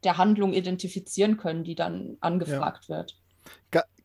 [0.04, 2.96] der Handlung identifizieren können, die dann angefragt ja.
[2.96, 3.16] wird.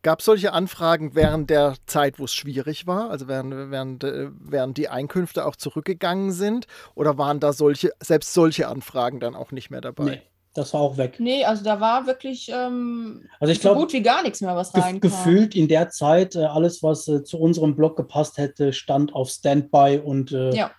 [0.04, 4.30] Gab es solche Anfragen während der Zeit, wo es schwierig war, also während, während, äh,
[4.32, 6.66] während die Einkünfte auch zurückgegangen sind?
[6.96, 10.04] Oder waren da solche, selbst solche Anfragen dann auch nicht mehr dabei?
[10.04, 10.22] Nee.
[10.54, 11.16] Das war auch weg.
[11.20, 14.54] Nee, also da war wirklich ähm, also ich glaub, so gut wie gar nichts mehr,
[14.54, 15.00] was reinkam.
[15.00, 19.30] Gefühlt in der Zeit, äh, alles, was äh, zu unserem Blog gepasst hätte, stand auf
[19.30, 20.72] Standby und äh, ja.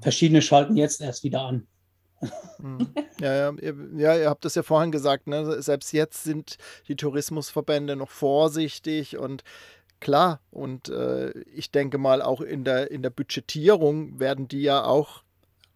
[0.00, 1.66] Verschiedene schalten jetzt erst wieder an.
[2.60, 2.88] Hm.
[3.20, 5.62] Ja, ja, ihr, ja, ihr habt das ja vorhin gesagt, ne?
[5.62, 6.56] selbst jetzt sind
[6.88, 9.44] die Tourismusverbände noch vorsichtig und
[10.00, 14.84] klar, und äh, ich denke mal, auch in der, in der Budgetierung werden die ja
[14.84, 15.22] auch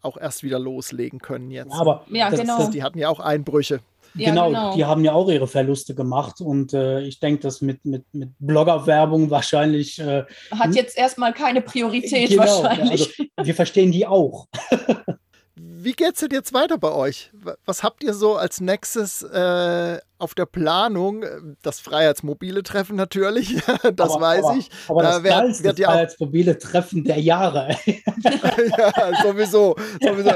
[0.03, 1.73] auch erst wieder loslegen können jetzt.
[1.73, 2.59] Ja, aber ja, das, genau.
[2.59, 3.81] Das, die hatten ja auch Einbrüche.
[4.15, 7.63] Ja, genau, genau, die haben ja auch ihre Verluste gemacht und äh, ich denke, das
[7.63, 9.99] mit, mit, mit Blogger-Werbung wahrscheinlich.
[9.99, 13.19] Äh, Hat jetzt erstmal keine Priorität genau, wahrscheinlich.
[13.37, 14.47] Also, wir verstehen die auch.
[15.55, 17.31] Wie geht es denn jetzt weiter bei euch?
[17.67, 21.27] Was habt ihr so als nächstes äh, auf der Planung?
[21.63, 23.57] Das Freiheitsmobile Treffen natürlich,
[23.95, 24.71] das aber, weiß aber, ich.
[24.89, 27.77] Aber da das wird, wird ja Freiheitsmobile Treffen der Jahre.
[27.87, 29.77] ja, sowieso.
[30.01, 30.31] sowieso.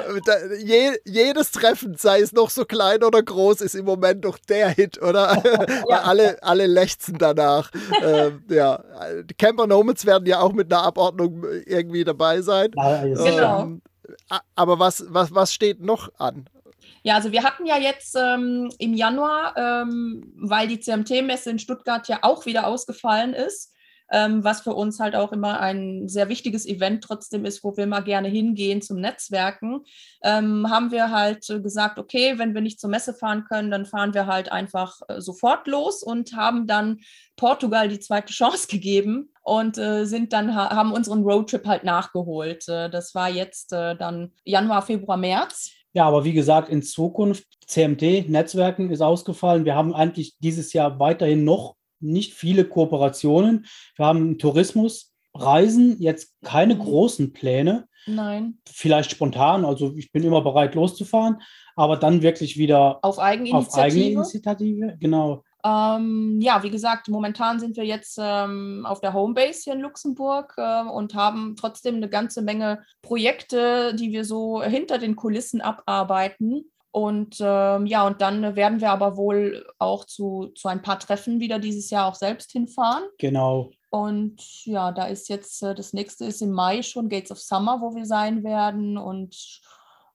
[0.62, 4.68] Je, jedes Treffen, sei es noch so klein oder groß, ist im Moment doch der
[4.68, 5.42] Hit, oder?
[5.88, 6.02] Ja.
[6.02, 7.70] alle, alle lechzen danach.
[8.02, 8.82] ähm, ja,
[9.24, 12.70] die Camper Nomads werden ja auch mit einer Abordnung irgendwie dabei sein.
[12.76, 13.62] Ja, genau.
[13.62, 13.82] Ähm,
[14.54, 16.48] aber was, was, was steht noch an?
[17.02, 22.08] Ja, also wir hatten ja jetzt ähm, im Januar, ähm, weil die CMT-Messe in Stuttgart
[22.08, 23.72] ja auch wieder ausgefallen ist,
[24.10, 27.86] ähm, was für uns halt auch immer ein sehr wichtiges Event trotzdem ist, wo wir
[27.86, 29.80] mal gerne hingehen zum Netzwerken,
[30.22, 34.14] ähm, haben wir halt gesagt, okay, wenn wir nicht zur Messe fahren können, dann fahren
[34.14, 37.00] wir halt einfach äh, sofort los und haben dann
[37.36, 42.68] Portugal die zweite Chance gegeben und äh, sind dann haben unseren Roadtrip halt nachgeholt.
[42.68, 45.70] Äh, das war jetzt äh, dann Januar, Februar, März.
[45.92, 49.64] Ja, aber wie gesagt, in Zukunft CMT Netzwerken ist ausgefallen.
[49.64, 53.66] Wir haben eigentlich dieses Jahr weiterhin noch nicht viele Kooperationen.
[53.96, 56.80] Wir haben Tourismus, Reisen, jetzt keine mhm.
[56.80, 57.88] großen Pläne.
[58.06, 58.58] Nein.
[58.68, 61.40] Vielleicht spontan, also ich bin immer bereit loszufahren,
[61.74, 63.68] aber dann wirklich wieder auf Eigeninitiative.
[63.68, 65.42] Auf Eigeninitiative, genau.
[65.64, 70.54] Ähm, ja, wie gesagt, momentan sind wir jetzt ähm, auf der Homebase hier in Luxemburg
[70.56, 76.70] äh, und haben trotzdem eine ganze Menge Projekte, die wir so hinter den Kulissen abarbeiten.
[76.96, 81.40] Und ähm, ja, und dann werden wir aber wohl auch zu, zu ein paar Treffen
[81.40, 83.04] wieder dieses Jahr auch selbst hinfahren.
[83.18, 83.70] Genau.
[83.90, 87.82] Und ja, da ist jetzt, äh, das nächste ist im Mai schon Gates of Summer,
[87.82, 88.96] wo wir sein werden.
[88.96, 89.60] Und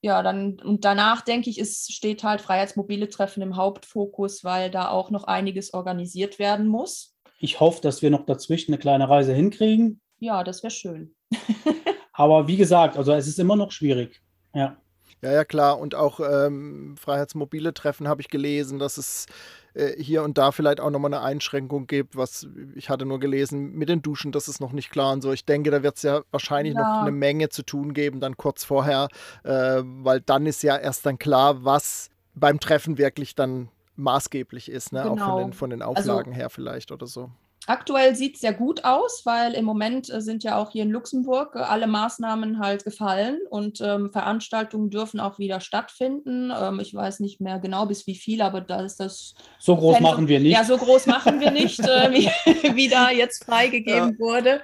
[0.01, 4.89] ja, dann und danach denke ich, es steht halt Freiheitsmobile Treffen im Hauptfokus, weil da
[4.89, 7.15] auch noch einiges organisiert werden muss.
[7.37, 10.01] Ich hoffe, dass wir noch dazwischen eine kleine Reise hinkriegen.
[10.17, 11.13] Ja, das wäre schön.
[12.13, 14.19] Aber wie gesagt, also es ist immer noch schwierig.
[14.55, 14.80] Ja.
[15.21, 15.79] Ja, ja, klar.
[15.79, 19.27] Und auch ähm, Freiheitsmobile Treffen habe ich gelesen, dass es
[19.73, 23.73] äh, hier und da vielleicht auch nochmal eine Einschränkung gibt, was ich hatte nur gelesen,
[23.73, 25.31] mit den Duschen, das ist noch nicht klar und so.
[25.31, 26.81] Ich denke, da wird es ja wahrscheinlich ja.
[26.81, 29.07] noch eine Menge zu tun geben, dann kurz vorher,
[29.43, 34.91] äh, weil dann ist ja erst dann klar, was beim Treffen wirklich dann maßgeblich ist,
[34.91, 35.03] ne?
[35.03, 35.13] Genau.
[35.13, 35.39] auch von genau.
[35.39, 37.29] den, von den also Auflagen also, her vielleicht oder so.
[37.67, 40.89] Aktuell sieht es sehr gut aus, weil im Moment äh, sind ja auch hier in
[40.89, 46.51] Luxemburg äh, alle Maßnahmen halt gefallen und ähm, Veranstaltungen dürfen auch wieder stattfinden.
[46.59, 49.35] Ähm, ich weiß nicht mehr genau bis wie viel, aber da ist das.
[49.59, 50.53] So groß Fenster, machen wir nicht.
[50.53, 52.29] Ja, so groß machen wir nicht, äh, wie,
[52.75, 54.19] wie da jetzt freigegeben ja.
[54.19, 54.61] wurde.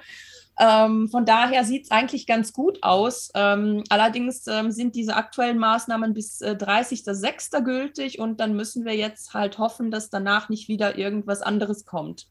[0.60, 3.30] Ähm, von daher sieht es eigentlich ganz gut aus.
[3.36, 7.62] Ähm, allerdings ähm, sind diese aktuellen Maßnahmen bis äh, 30.06.
[7.62, 12.26] gültig und dann müssen wir jetzt halt hoffen, dass danach nicht wieder irgendwas anderes kommt.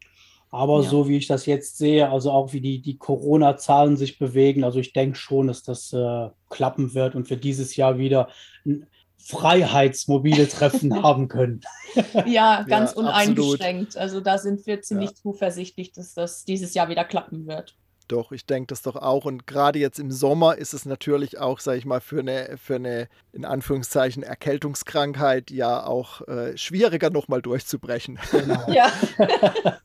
[0.50, 0.90] Aber ja.
[0.90, 4.80] so wie ich das jetzt sehe, also auch wie die, die Corona-Zahlen sich bewegen, also
[4.80, 8.30] ich denke schon, dass das äh, klappen wird und wir dieses Jahr wieder
[8.66, 8.88] ein
[9.18, 11.62] freiheitsmobile Treffen haben können.
[12.26, 13.88] Ja, ganz ja, uneingeschränkt.
[13.88, 13.98] Absolut.
[13.98, 15.16] Also da sind wir ziemlich ja.
[15.16, 17.76] zuversichtlich, dass das dieses Jahr wieder klappen wird.
[18.08, 19.26] Doch, ich denke das doch auch.
[19.26, 22.76] Und gerade jetzt im Sommer ist es natürlich auch, sage ich mal, für eine, für
[22.76, 28.20] eine, in Anführungszeichen, Erkältungskrankheit ja auch äh, schwieriger nochmal durchzubrechen.
[28.32, 28.72] Genau.
[28.72, 28.92] Ja.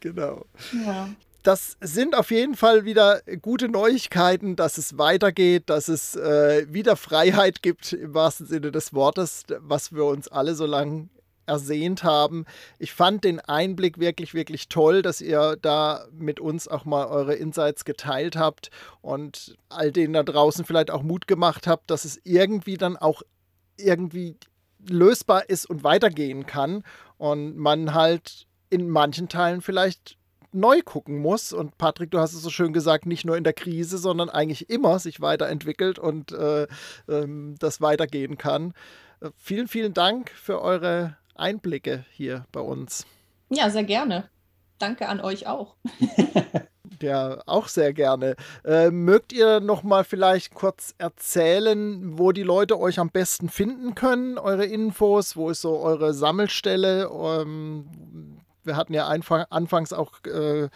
[0.00, 0.44] genau.
[0.84, 1.08] Ja.
[1.42, 6.96] Das sind auf jeden Fall wieder gute Neuigkeiten, dass es weitergeht, dass es äh, wieder
[6.96, 11.10] Freiheit gibt, im wahrsten Sinne des Wortes, was wir uns alle so lange
[11.46, 12.44] ersehnt haben.
[12.78, 17.34] Ich fand den Einblick wirklich, wirklich toll, dass ihr da mit uns auch mal eure
[17.34, 18.70] Insights geteilt habt
[19.02, 23.22] und all denen da draußen vielleicht auch Mut gemacht habt, dass es irgendwie dann auch
[23.76, 24.36] irgendwie
[24.88, 26.84] lösbar ist und weitergehen kann
[27.16, 30.18] und man halt in manchen Teilen vielleicht
[30.54, 31.52] neu gucken muss.
[31.52, 34.70] Und Patrick, du hast es so schön gesagt, nicht nur in der Krise, sondern eigentlich
[34.70, 36.66] immer sich weiterentwickelt und äh,
[37.08, 38.72] ähm, das weitergehen kann.
[39.20, 43.06] Äh, vielen, vielen Dank für eure Einblicke hier bei uns.
[43.50, 44.28] Ja, sehr gerne.
[44.78, 45.76] Danke an euch auch.
[47.02, 48.36] ja, auch sehr gerne.
[48.64, 53.94] Äh, mögt ihr noch mal vielleicht kurz erzählen, wo die Leute euch am besten finden
[53.94, 57.08] können, eure Infos, wo ist so eure Sammelstelle?
[57.12, 57.86] Ähm,
[58.64, 60.68] wir hatten ja einfach, anfangs auch äh,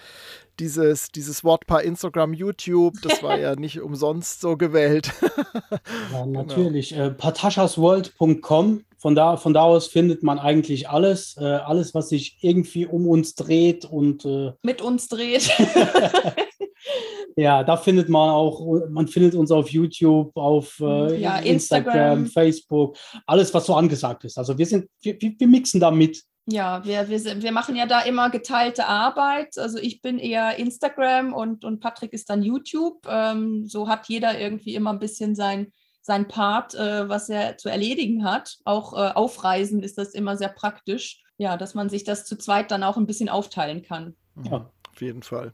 [0.60, 5.12] dieses, dieses Wortpaar Instagram, YouTube, das war ja nicht umsonst so gewählt.
[6.12, 6.42] ja, genau.
[6.42, 6.90] natürlich.
[6.90, 7.06] Genau.
[7.06, 12.38] Äh, patashasworld.com von da, von da aus findet man eigentlich alles, äh, alles, was sich
[12.40, 15.50] irgendwie um uns dreht und äh, mit uns dreht.
[17.36, 22.26] ja, da findet man auch, man findet uns auf YouTube, auf äh, ja, Instagram, Instagram,
[22.26, 24.36] Facebook, alles, was so angesagt ist.
[24.36, 26.24] Also wir sind, wir, wir mixen da mit.
[26.50, 29.58] Ja, wir, wir, wir machen ja da immer geteilte Arbeit.
[29.58, 33.06] Also ich bin eher Instagram und, und Patrick ist dann YouTube.
[33.06, 35.72] Ähm, so hat jeder irgendwie immer ein bisschen sein
[36.08, 38.56] sein Part, äh, was er zu erledigen hat.
[38.64, 42.38] Auch äh, auf Reisen ist das immer sehr praktisch, ja, dass man sich das zu
[42.38, 44.16] zweit dann auch ein bisschen aufteilen kann.
[44.42, 45.52] Ja, auf jeden Fall.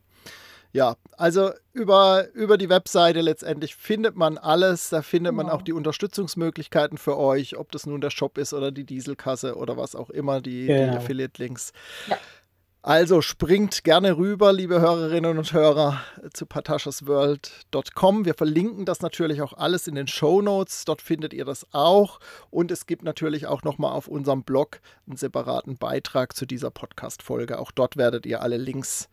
[0.75, 4.89] Ja, also über, über die Webseite letztendlich findet man alles.
[4.91, 5.45] Da findet genau.
[5.45, 9.55] man auch die Unterstützungsmöglichkeiten für euch, ob das nun der Shop ist oder die Dieselkasse
[9.55, 10.91] oder was auch immer, die, genau.
[10.91, 11.73] die Affiliate-Links.
[12.09, 12.19] Ja.
[12.83, 16.01] Also springt gerne rüber, liebe Hörerinnen und Hörer,
[16.33, 18.25] zu patashasworld.com.
[18.25, 20.85] Wir verlinken das natürlich auch alles in den Show Notes.
[20.85, 22.19] Dort findet ihr das auch.
[22.51, 27.61] Und es gibt natürlich auch nochmal auf unserem Blog einen separaten Beitrag zu dieser Podcast-Folge.
[27.61, 29.09] Auch dort werdet ihr alle Links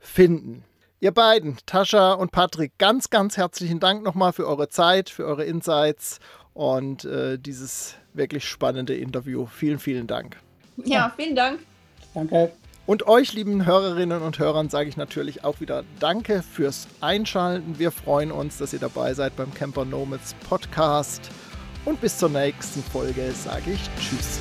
[0.00, 0.64] finden.
[0.98, 5.44] Ihr beiden, Tascha und Patrick, ganz, ganz herzlichen Dank nochmal für eure Zeit, für eure
[5.44, 6.20] Insights
[6.54, 9.44] und äh, dieses wirklich spannende Interview.
[9.46, 10.38] Vielen, vielen Dank.
[10.84, 11.60] Ja, vielen Dank.
[12.14, 12.50] Danke.
[12.86, 17.78] Und euch, lieben Hörerinnen und Hörern, sage ich natürlich auch wieder Danke fürs Einschalten.
[17.78, 21.30] Wir freuen uns, dass ihr dabei seid beim Camper Nomads Podcast.
[21.84, 24.40] Und bis zur nächsten Folge sage ich Tschüss.